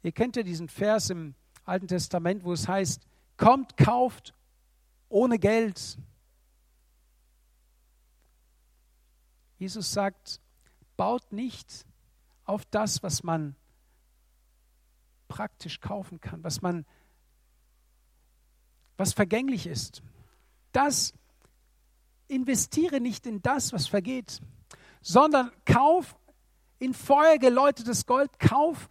Ihr 0.03 0.11
kennt 0.11 0.35
ja 0.35 0.43
diesen 0.43 0.69
Vers 0.69 1.09
im 1.09 1.35
Alten 1.65 1.87
Testament, 1.87 2.43
wo 2.43 2.53
es 2.53 2.67
heißt, 2.67 3.07
kommt, 3.35 3.75
kauft 3.77 4.33
ohne 5.09 5.39
Geld. 5.39 5.97
Jesus 9.57 9.91
sagt, 9.91 10.39
baut 10.95 11.31
nicht 11.31 11.85
auf 12.45 12.63
das, 12.65 13.01
was 13.03 13.23
man 13.23 13.55
praktisch 15.27 15.79
kaufen 15.79 16.19
kann, 16.21 16.43
was 16.43 16.61
man 16.61 16.85
was 18.97 19.13
vergänglich 19.13 19.67
ist. 19.67 20.01
Das 20.71 21.13
investiere 22.27 22.99
nicht 22.99 23.25
in 23.25 23.41
das, 23.41 23.71
was 23.71 23.87
vergeht, 23.87 24.41
sondern 25.01 25.51
kauf 25.65 26.17
in 26.79 26.93
Feuer 26.93 27.37
geläutetes 27.37 28.05
Gold, 28.05 28.39
kauf, 28.39 28.89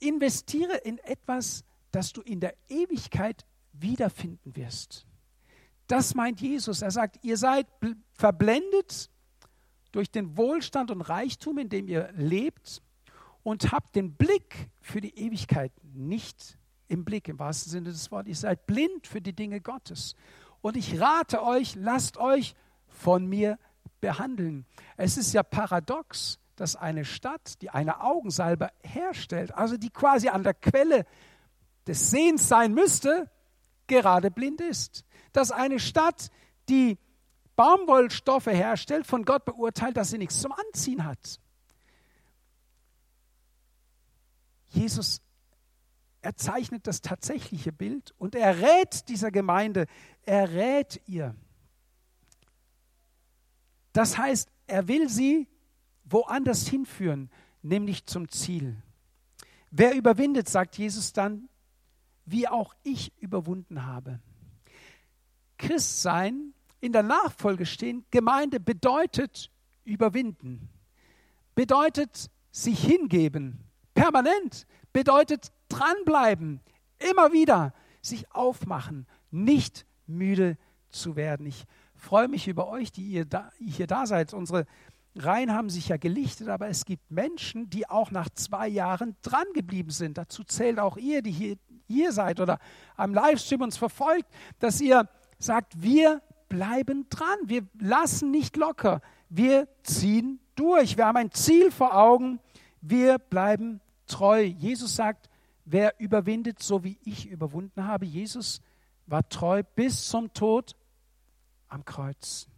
investiere 0.00 0.76
in 0.78 0.98
etwas, 0.98 1.64
das 1.90 2.12
du 2.12 2.20
in 2.22 2.40
der 2.40 2.54
Ewigkeit 2.68 3.44
wiederfinden 3.72 4.56
wirst. 4.56 5.06
Das 5.86 6.14
meint 6.14 6.40
Jesus. 6.40 6.82
Er 6.82 6.90
sagt, 6.90 7.22
ihr 7.22 7.36
seid 7.36 7.66
verblendet 8.14 9.10
durch 9.92 10.10
den 10.10 10.36
Wohlstand 10.36 10.90
und 10.90 11.02
Reichtum, 11.02 11.58
in 11.58 11.68
dem 11.68 11.86
ihr 11.88 12.10
lebt 12.14 12.82
und 13.42 13.72
habt 13.72 13.96
den 13.96 14.14
Blick 14.14 14.70
für 14.80 15.00
die 15.00 15.16
Ewigkeit 15.18 15.72
nicht 15.82 16.58
im 16.88 17.04
Blick, 17.04 17.28
im 17.28 17.38
wahrsten 17.38 17.70
Sinne 17.70 17.90
des 17.90 18.10
Wortes. 18.10 18.28
Ihr 18.28 18.36
seid 18.36 18.66
blind 18.66 19.06
für 19.06 19.20
die 19.20 19.32
Dinge 19.32 19.60
Gottes. 19.60 20.14
Und 20.60 20.76
ich 20.76 21.00
rate 21.00 21.42
euch, 21.42 21.74
lasst 21.74 22.18
euch 22.18 22.54
von 22.88 23.26
mir 23.26 23.58
behandeln. 24.00 24.66
Es 24.96 25.16
ist 25.16 25.32
ja 25.32 25.42
paradox, 25.42 26.38
dass 26.56 26.76
eine 26.76 27.04
Stadt, 27.04 27.60
die 27.62 27.70
eine 27.70 28.02
Augensalbe 28.02 28.68
herstellt, 28.82 29.54
also 29.54 29.76
die 29.76 29.90
quasi 29.90 30.28
an 30.28 30.42
der 30.42 30.54
Quelle 30.54 31.06
des 31.86 32.10
Sehens 32.10 32.48
sein 32.48 32.74
müsste, 32.74 33.30
gerade 33.86 34.30
blind 34.30 34.60
ist. 34.60 35.04
Dass 35.32 35.50
eine 35.50 35.80
Stadt, 35.80 36.28
die 36.68 36.98
Baumwollstoffe 37.56 38.46
herstellt, 38.46 39.06
von 39.06 39.24
Gott 39.24 39.44
beurteilt, 39.44 39.96
dass 39.96 40.10
sie 40.10 40.18
nichts 40.18 40.40
zum 40.40 40.52
Anziehen 40.52 41.04
hat. 41.04 41.40
Jesus 44.74 45.22
er 46.22 46.36
zeichnet 46.36 46.86
das 46.86 47.00
tatsächliche 47.00 47.72
Bild 47.72 48.14
und 48.16 48.36
er 48.36 48.60
rät 48.60 49.08
dieser 49.08 49.32
Gemeinde, 49.32 49.86
er 50.22 50.52
rät 50.52 51.02
ihr. 51.06 51.34
Das 53.92 54.16
heißt, 54.16 54.48
er 54.68 54.86
will 54.86 55.08
sie 55.08 55.48
woanders 56.04 56.68
hinführen, 56.68 57.28
nämlich 57.60 58.06
zum 58.06 58.28
Ziel. 58.28 58.80
Wer 59.72 59.94
überwindet, 59.94 60.48
sagt 60.48 60.78
Jesus 60.78 61.12
dann, 61.12 61.48
wie 62.24 62.46
auch 62.46 62.74
ich 62.84 63.12
überwunden 63.20 63.84
habe. 63.84 64.20
Christsein, 65.58 66.54
in 66.80 66.92
der 66.92 67.02
Nachfolge 67.02 67.66
stehen, 67.66 68.04
Gemeinde 68.12 68.60
bedeutet 68.60 69.50
überwinden, 69.84 70.68
bedeutet 71.56 72.30
sich 72.52 72.84
hingeben, 72.84 73.71
permanent, 73.94 74.66
bedeutet 74.92 75.52
dranbleiben, 75.68 76.60
immer 76.98 77.32
wieder 77.32 77.72
sich 78.00 78.30
aufmachen, 78.32 79.06
nicht 79.30 79.86
müde 80.06 80.58
zu 80.90 81.16
werden. 81.16 81.46
Ich 81.46 81.64
freue 81.94 82.28
mich 82.28 82.48
über 82.48 82.68
euch, 82.68 82.92
die 82.92 83.04
ihr 83.04 83.24
da, 83.24 83.50
hier 83.58 83.86
da 83.86 84.06
seid. 84.06 84.34
Unsere 84.34 84.66
Reihen 85.14 85.52
haben 85.52 85.70
sich 85.70 85.88
ja 85.88 85.96
gelichtet, 85.96 86.48
aber 86.48 86.68
es 86.68 86.84
gibt 86.84 87.10
Menschen, 87.10 87.68
die 87.70 87.88
auch 87.88 88.10
nach 88.10 88.28
zwei 88.30 88.68
Jahren 88.68 89.16
dran 89.22 89.46
geblieben 89.54 89.90
sind. 89.90 90.18
Dazu 90.18 90.42
zählt 90.44 90.78
auch 90.78 90.96
ihr, 90.96 91.22
die 91.22 91.30
hier, 91.30 91.56
hier 91.86 92.12
seid 92.12 92.40
oder 92.40 92.58
am 92.96 93.12
Livestream 93.12 93.62
uns 93.62 93.76
verfolgt, 93.76 94.26
dass 94.58 94.80
ihr 94.80 95.08
sagt, 95.38 95.82
wir 95.82 96.22
bleiben 96.48 97.06
dran, 97.08 97.38
wir 97.44 97.66
lassen 97.78 98.30
nicht 98.30 98.56
locker, 98.56 99.00
wir 99.28 99.68
ziehen 99.82 100.40
durch, 100.54 100.96
wir 100.96 101.06
haben 101.06 101.16
ein 101.16 101.30
Ziel 101.30 101.70
vor 101.70 101.96
Augen, 101.96 102.40
wir 102.82 103.18
bleiben 103.18 103.80
treu. 104.06 104.42
Jesus 104.42 104.94
sagt, 104.96 105.30
wer 105.64 105.98
überwindet, 105.98 106.62
so 106.62 106.84
wie 106.84 106.98
ich 107.04 107.28
überwunden 107.28 107.86
habe. 107.86 108.04
Jesus 108.04 108.60
war 109.06 109.28
treu 109.28 109.62
bis 109.62 110.08
zum 110.08 110.32
Tod 110.34 110.76
am 111.68 111.84
Kreuz. 111.84 112.48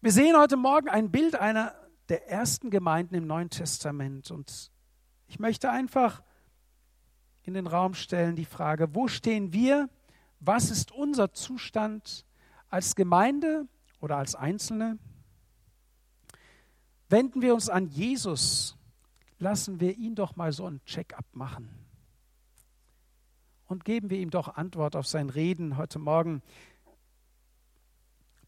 Wir 0.00 0.12
sehen 0.12 0.36
heute 0.36 0.56
Morgen 0.56 0.88
ein 0.88 1.10
Bild 1.10 1.36
einer 1.36 1.74
der 2.08 2.28
ersten 2.28 2.70
Gemeinden 2.70 3.14
im 3.14 3.26
Neuen 3.26 3.50
Testament. 3.50 4.30
Und 4.30 4.70
ich 5.28 5.38
möchte 5.38 5.70
einfach 5.70 6.22
in 7.44 7.54
den 7.54 7.66
Raum 7.66 7.94
stellen 7.94 8.36
die 8.36 8.44
Frage, 8.44 8.94
wo 8.94 9.08
stehen 9.08 9.52
wir? 9.52 9.88
Was 10.40 10.70
ist 10.70 10.92
unser 10.92 11.32
Zustand 11.32 12.26
als 12.68 12.96
Gemeinde 12.96 13.68
oder 14.02 14.18
als 14.18 14.34
Einzelne? 14.34 14.98
Wenden 17.08 17.40
wir 17.40 17.54
uns 17.54 17.70
an 17.70 17.86
Jesus, 17.86 18.76
lassen 19.38 19.80
wir 19.80 19.96
ihn 19.96 20.14
doch 20.14 20.36
mal 20.36 20.52
so 20.52 20.66
ein 20.66 20.84
Check-up 20.84 21.24
machen. 21.32 21.70
Und 23.66 23.86
geben 23.86 24.10
wir 24.10 24.18
ihm 24.18 24.28
doch 24.28 24.56
Antwort 24.56 24.94
auf 24.96 25.06
sein 25.06 25.30
Reden 25.30 25.78
heute 25.78 25.98
Morgen 25.98 26.42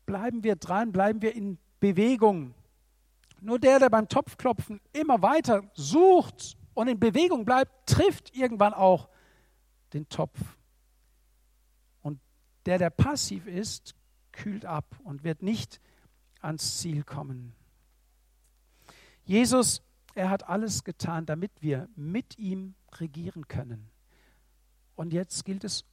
bleiben 0.07 0.45
wir 0.45 0.57
dran, 0.57 0.93
bleiben 0.93 1.22
wir 1.22 1.35
in 1.35 1.59
Bewegung. 1.81 2.55
Nur 3.41 3.59
der, 3.59 3.79
der 3.79 3.91
beim 3.91 4.09
Topfklopfen 4.09 4.81
immer 4.93 5.22
weiter 5.22 5.64
sucht 5.74 6.57
und 6.74 6.89
in 6.89 6.99
Bewegung 6.99 7.45
bleibt, 7.45 7.89
trifft 7.89 8.35
irgendwann 8.35 8.74
auch 8.74 9.09
den 9.93 10.09
Topf. 10.09 10.39
Und 12.03 12.20
der, 12.66 12.79
der 12.79 12.91
passiv 12.91 13.47
ist, 13.47 13.95
kühlt 14.35 14.66
ab 14.66 14.85
und 15.05 15.24
wird 15.24 15.43
nicht 15.43 15.80
ans 16.41 16.78
Ziel 16.78 17.03
kommen. 17.05 17.55
Jesus, 19.24 19.82
er 20.14 20.28
hat 20.28 20.49
alles 20.49 20.85
getan, 20.85 21.24
damit 21.24 21.51
wir 21.61 21.89
mit 21.97 22.39
ihm 22.39 22.74
regieren 22.99 23.49
können. 23.49 23.89
Und 24.97 25.12
jetzt 25.12 25.45
gilt 25.45 25.64
es 25.64 25.85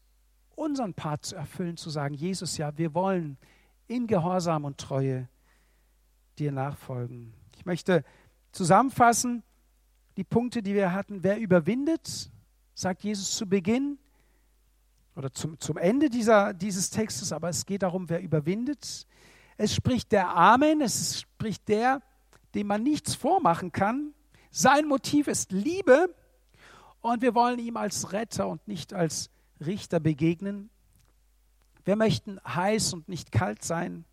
unseren 0.56 0.94
Part 0.94 1.26
zu 1.26 1.36
erfüllen, 1.36 1.78
zu 1.78 1.90
sagen, 1.90 2.14
Jesus, 2.14 2.58
ja, 2.58 2.78
wir 2.78 2.94
wollen 2.94 3.38
in 3.88 4.06
Gehorsam 4.06 4.66
und 4.66 4.78
Treue 4.78 5.28
dir 6.38 6.52
nachfolgen. 6.52 7.34
Ich 7.56 7.66
möchte 7.66 8.04
zusammenfassen 8.52 9.44
die 10.18 10.24
Punkte, 10.24 10.62
die 10.62 10.74
wir 10.74 10.94
hatten. 10.94 11.24
Wer 11.24 11.40
überwindet, 11.40 12.32
sagt 12.74 13.04
Jesus 13.04 13.36
zu 13.36 13.48
Beginn 13.48 13.98
oder 15.16 15.32
zum, 15.32 15.60
zum 15.60 15.78
Ende 15.78 16.10
dieser, 16.10 16.54
dieses 16.54 16.90
Textes, 16.90 17.32
aber 17.32 17.50
es 17.50 17.66
geht 17.66 17.84
darum, 17.84 18.10
wer 18.10 18.22
überwindet. 18.22 19.06
Es 19.58 19.74
spricht 19.74 20.12
der 20.12 20.36
Amen, 20.36 20.82
es 20.82 21.22
spricht 21.22 21.68
der, 21.68 22.02
dem 22.56 22.68
man 22.68 22.84
nichts 22.84 23.16
vormachen 23.16 23.72
kann. 23.72 24.14
Sein 24.50 24.88
Motiv 24.88 25.28
ist 25.28 25.52
Liebe 25.52 26.14
und 27.02 27.22
wir 27.22 27.36
wollen 27.36 27.60
ihm 27.60 27.78
als 27.78 28.12
Retter 28.12 28.48
und 28.48 28.68
nicht 28.68 28.94
als 28.94 29.30
Richter 29.60 30.00
begegnen. 30.00 30.70
Wir 31.84 31.96
möchten 31.96 32.40
heiß 32.46 32.94
und 32.94 33.10
nicht 33.10 33.32
kalt 33.32 33.64
sein 33.64 34.06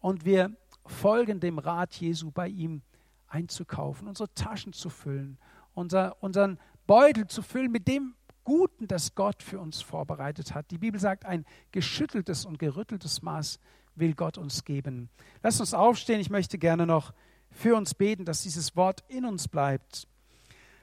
und 0.00 0.24
wir 0.24 0.56
folgen 0.86 1.40
dem 1.40 1.58
Rat 1.58 1.94
Jesu 1.94 2.30
bei 2.30 2.48
ihm 2.48 2.82
einzukaufen, 3.28 4.08
unsere 4.08 4.32
Taschen 4.34 4.72
zu 4.72 4.90
füllen, 4.90 5.38
unser, 5.74 6.22
unseren 6.22 6.58
Beutel 6.86 7.26
zu 7.26 7.42
füllen 7.42 7.72
mit 7.72 7.88
dem 7.88 8.14
Guten, 8.44 8.86
das 8.86 9.14
Gott 9.14 9.42
für 9.42 9.58
uns 9.58 9.80
vorbereitet 9.80 10.54
hat. 10.54 10.70
Die 10.70 10.78
Bibel 10.78 11.00
sagt, 11.00 11.24
ein 11.24 11.44
geschütteltes 11.72 12.44
und 12.44 12.58
gerütteltes 12.58 13.22
Maß 13.22 13.58
will 13.94 14.14
Gott 14.14 14.38
uns 14.38 14.64
geben. 14.64 15.08
Lass 15.42 15.60
uns 15.60 15.74
aufstehen. 15.74 16.20
Ich 16.20 16.30
möchte 16.30 16.58
gerne 16.58 16.86
noch 16.86 17.12
für 17.50 17.76
uns 17.76 17.94
beten, 17.94 18.24
dass 18.24 18.42
dieses 18.42 18.76
Wort 18.76 19.02
in 19.08 19.24
uns 19.24 19.48
bleibt. 19.48 20.06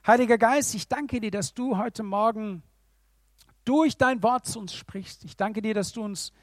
Heiliger 0.06 0.38
Geist, 0.38 0.74
ich 0.74 0.88
danke 0.88 1.20
dir, 1.20 1.32
dass 1.32 1.54
du 1.54 1.78
heute 1.78 2.02
Morgen 2.04 2.64
durch 3.66 3.98
dein 3.98 4.24
Wort 4.24 4.48
zu 4.48 4.60
uns 4.60 4.74
sprichst. 4.74 5.24
Ich 5.26 5.38
danke 5.38 5.62
dir, 5.62 5.74
dass 5.74 5.92
du 5.92 6.04
uns 6.04 6.34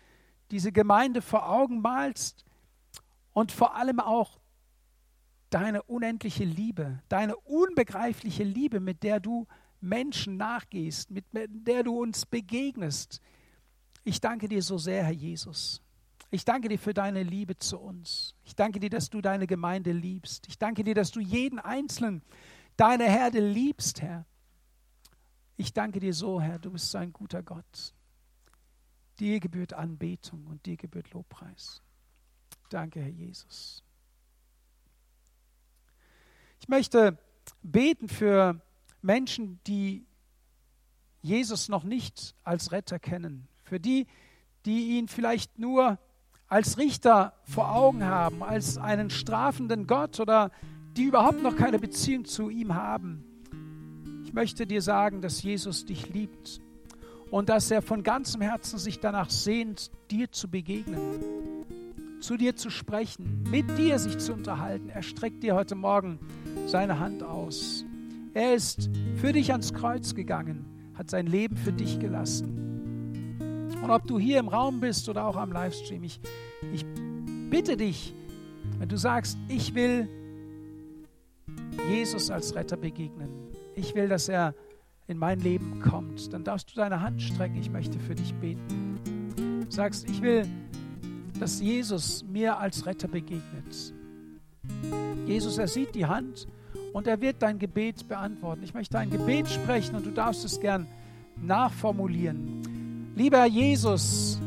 diese 0.50 0.70
Gemeinde 0.70 1.22
vor 1.22 1.48
Augen 1.48 1.80
malst 1.80 2.44
und 3.32 3.50
vor 3.50 3.74
allem 3.74 4.00
auch 4.00 4.38
deine 5.50 5.82
unendliche 5.82 6.44
Liebe, 6.44 7.02
deine 7.08 7.36
unbegreifliche 7.36 8.44
Liebe, 8.44 8.80
mit 8.80 9.02
der 9.02 9.18
du 9.20 9.46
Menschen 9.80 10.36
nachgehst, 10.36 11.10
mit 11.10 11.24
der 11.32 11.82
du 11.82 12.00
uns 12.02 12.26
begegnest. 12.26 13.20
Ich 14.04 14.20
danke 14.20 14.48
dir 14.48 14.62
so 14.62 14.78
sehr, 14.78 15.04
Herr 15.04 15.12
Jesus. 15.12 15.82
Ich 16.30 16.44
danke 16.44 16.68
dir 16.68 16.78
für 16.78 16.92
deine 16.92 17.22
Liebe 17.22 17.56
zu 17.58 17.78
uns. 17.78 18.34
Ich 18.44 18.54
danke 18.54 18.80
dir, 18.80 18.90
dass 18.90 19.08
du 19.08 19.20
deine 19.20 19.46
Gemeinde 19.46 19.92
liebst. 19.92 20.46
Ich 20.48 20.58
danke 20.58 20.84
dir, 20.84 20.94
dass 20.94 21.10
du 21.10 21.20
jeden 21.20 21.58
Einzelnen, 21.58 22.22
deine 22.76 23.04
Herde 23.04 23.40
liebst, 23.40 24.02
Herr. 24.02 24.26
Ich 25.56 25.72
danke 25.72 26.00
dir 26.00 26.12
so, 26.12 26.40
Herr, 26.40 26.58
du 26.58 26.70
bist 26.70 26.90
so 26.90 26.98
ein 26.98 27.12
guter 27.12 27.42
Gott. 27.42 27.94
Dir 29.18 29.40
gebührt 29.40 29.72
Anbetung 29.72 30.46
und 30.46 30.64
dir 30.66 30.76
gebührt 30.76 31.10
Lobpreis. 31.12 31.82
Danke, 32.68 33.00
Herr 33.00 33.08
Jesus. 33.08 33.82
Ich 36.60 36.68
möchte 36.68 37.18
beten 37.62 38.08
für 38.08 38.60
Menschen, 39.02 39.60
die 39.66 40.06
Jesus 41.20 41.68
noch 41.68 41.84
nicht 41.84 42.34
als 42.44 42.72
Retter 42.72 42.98
kennen, 42.98 43.48
für 43.64 43.80
die, 43.80 44.06
die 44.64 44.98
ihn 44.98 45.08
vielleicht 45.08 45.58
nur 45.58 45.98
als 46.48 46.78
Richter 46.78 47.34
vor 47.44 47.74
Augen 47.74 48.04
haben, 48.04 48.42
als 48.42 48.78
einen 48.78 49.10
strafenden 49.10 49.86
Gott 49.86 50.18
oder 50.20 50.50
die 50.96 51.04
überhaupt 51.04 51.42
noch 51.42 51.56
keine 51.56 51.78
Beziehung 51.78 52.24
zu 52.24 52.48
ihm 52.48 52.74
haben. 52.74 53.24
Ich 54.24 54.32
möchte 54.32 54.66
dir 54.66 54.82
sagen, 54.82 55.20
dass 55.20 55.42
Jesus 55.42 55.84
dich 55.84 56.08
liebt 56.08 56.60
und 57.30 57.48
dass 57.48 57.70
er 57.70 57.82
von 57.82 58.02
ganzem 58.02 58.40
Herzen 58.40 58.78
sich 58.78 59.00
danach 59.00 59.30
sehnt, 59.30 59.90
dir 60.10 60.32
zu 60.32 60.48
begegnen, 60.48 60.98
zu 62.20 62.36
dir 62.36 62.56
zu 62.56 62.70
sprechen, 62.70 63.44
mit 63.50 63.78
dir 63.78 63.98
sich 63.98 64.18
zu 64.18 64.32
unterhalten. 64.32 64.88
Er 64.88 65.02
streckt 65.02 65.42
dir 65.42 65.54
heute 65.54 65.74
Morgen 65.74 66.18
seine 66.66 66.98
Hand 66.98 67.22
aus. 67.22 67.84
Er 68.38 68.54
ist 68.54 68.88
für 69.16 69.32
dich 69.32 69.50
ans 69.50 69.74
Kreuz 69.74 70.14
gegangen, 70.14 70.64
hat 70.94 71.10
sein 71.10 71.26
Leben 71.26 71.56
für 71.56 71.72
dich 71.72 71.98
gelassen. 71.98 73.36
Und 73.82 73.90
ob 73.90 74.06
du 74.06 74.16
hier 74.16 74.38
im 74.38 74.46
Raum 74.46 74.78
bist 74.78 75.08
oder 75.08 75.26
auch 75.26 75.34
am 75.34 75.50
Livestream, 75.50 76.04
ich, 76.04 76.20
ich 76.72 76.86
bitte 77.50 77.76
dich, 77.76 78.14
wenn 78.78 78.88
du 78.88 78.96
sagst, 78.96 79.36
ich 79.48 79.74
will 79.74 80.08
Jesus 81.90 82.30
als 82.30 82.54
Retter 82.54 82.76
begegnen, 82.76 83.28
ich 83.74 83.96
will, 83.96 84.06
dass 84.06 84.28
er 84.28 84.54
in 85.08 85.18
mein 85.18 85.40
Leben 85.40 85.80
kommt, 85.80 86.32
dann 86.32 86.44
darfst 86.44 86.70
du 86.70 86.76
deine 86.76 87.00
Hand 87.00 87.20
strecken, 87.20 87.56
ich 87.56 87.72
möchte 87.72 87.98
für 87.98 88.14
dich 88.14 88.32
beten. 88.34 89.00
Du 89.68 89.68
sagst, 89.68 90.08
ich 90.08 90.22
will, 90.22 90.46
dass 91.40 91.60
Jesus 91.60 92.22
mir 92.22 92.56
als 92.56 92.86
Retter 92.86 93.08
begegnet. 93.08 93.92
Jesus, 95.26 95.58
er 95.58 95.66
sieht 95.66 95.96
die 95.96 96.06
Hand 96.06 96.46
und 96.92 97.06
er 97.06 97.20
wird 97.20 97.42
dein 97.42 97.58
Gebet 97.58 98.08
beantworten. 98.08 98.62
Ich 98.62 98.74
möchte 98.74 98.98
ein 98.98 99.10
Gebet 99.10 99.48
sprechen 99.48 99.94
und 99.96 100.06
du 100.06 100.10
darfst 100.10 100.44
es 100.44 100.60
gern 100.60 100.86
nachformulieren. 101.42 103.12
Lieber 103.14 103.44
Jesus, 103.46 104.40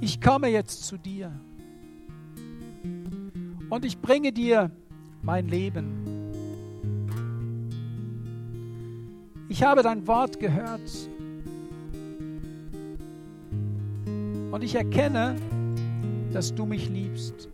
ich 0.00 0.20
komme 0.20 0.48
jetzt 0.48 0.84
zu 0.84 0.96
dir 0.96 1.32
und 3.68 3.84
ich 3.84 3.98
bringe 3.98 4.32
dir 4.32 4.70
mein 5.22 5.48
Leben. 5.48 6.10
Ich 9.48 9.62
habe 9.62 9.82
dein 9.82 10.06
Wort 10.06 10.38
gehört 10.38 10.80
und 14.52 14.62
ich 14.62 14.74
erkenne, 14.74 15.36
dass 16.32 16.54
du 16.54 16.66
mich 16.66 16.88
liebst. 16.88 17.48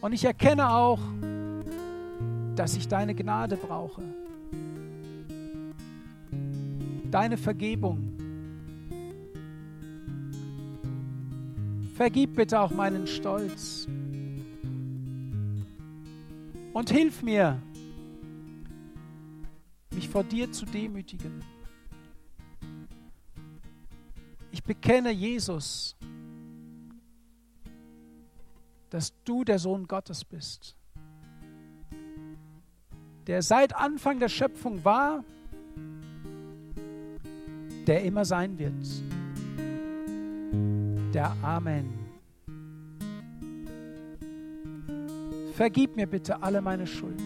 Und 0.00 0.12
ich 0.12 0.24
erkenne 0.24 0.70
auch, 0.70 1.00
dass 2.54 2.76
ich 2.76 2.86
deine 2.88 3.14
Gnade 3.14 3.56
brauche. 3.56 4.02
Deine 7.10 7.36
Vergebung. 7.36 8.12
Vergib 11.94 12.36
bitte 12.36 12.60
auch 12.60 12.70
meinen 12.70 13.06
Stolz. 13.08 13.88
Und 16.72 16.90
hilf 16.90 17.22
mir, 17.22 17.60
mich 19.90 20.08
vor 20.08 20.22
dir 20.22 20.52
zu 20.52 20.64
demütigen. 20.64 21.42
Ich 24.52 24.62
bekenne 24.62 25.10
Jesus 25.10 25.97
dass 28.90 29.12
du 29.24 29.44
der 29.44 29.58
Sohn 29.58 29.86
Gottes 29.86 30.24
bist, 30.24 30.76
der 33.26 33.42
seit 33.42 33.74
Anfang 33.74 34.18
der 34.18 34.28
Schöpfung 34.28 34.84
war, 34.84 35.24
der 37.86 38.04
immer 38.04 38.24
sein 38.24 38.58
wird. 38.58 38.74
Der 41.14 41.34
Amen. 41.42 41.98
Vergib 45.54 45.96
mir 45.96 46.06
bitte 46.06 46.42
alle 46.42 46.60
meine 46.60 46.86
Schuld 46.86 47.20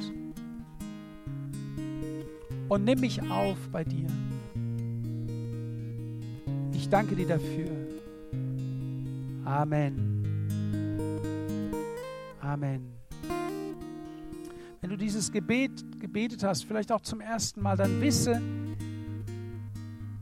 und 2.68 2.84
nimm 2.84 3.00
mich 3.00 3.20
auf 3.30 3.58
bei 3.70 3.84
dir. 3.84 4.06
Ich 6.72 6.88
danke 6.88 7.14
dir 7.14 7.26
dafür. 7.26 7.68
Amen. 9.44 10.11
Amen. 12.52 12.92
Wenn 14.82 14.90
du 14.90 14.96
dieses 14.98 15.32
Gebet 15.32 15.70
gebetet 15.98 16.42
hast, 16.42 16.66
vielleicht 16.66 16.92
auch 16.92 17.00
zum 17.00 17.22
ersten 17.22 17.62
Mal, 17.62 17.78
dann 17.78 17.98
wisse, 18.02 18.42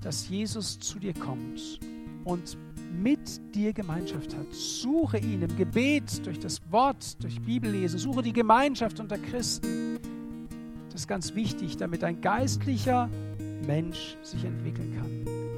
dass 0.01 0.29
Jesus 0.29 0.79
zu 0.79 1.01
dir 1.01 1.13
kommt 1.13 1.81
und 2.25 2.57
mit 2.93 3.41
dir 3.53 3.73
Gemeinschaft 3.73 4.37
hat. 4.37 4.47
Suche 4.53 5.19
ihn 5.19 5.43
im 5.43 5.57
Gebet, 5.57 6.25
durch 6.25 6.39
das 6.39 6.61
Wort, 6.71 7.21
durch 7.21 7.41
Bibellese. 7.41 7.99
Suche 7.99 8.23
die 8.23 8.33
Gemeinschaft 8.33 9.01
unter 9.01 9.19
Christen. 9.19 9.99
Das 10.91 11.01
ist 11.01 11.09
ganz 11.09 11.35
wichtig, 11.35 11.79
damit 11.79 12.05
ein 12.05 12.21
geistlicher 12.21 13.11
Mensch 13.67 14.17
sich 14.23 14.45
entwickeln 14.45 14.95
kann. 14.97 15.40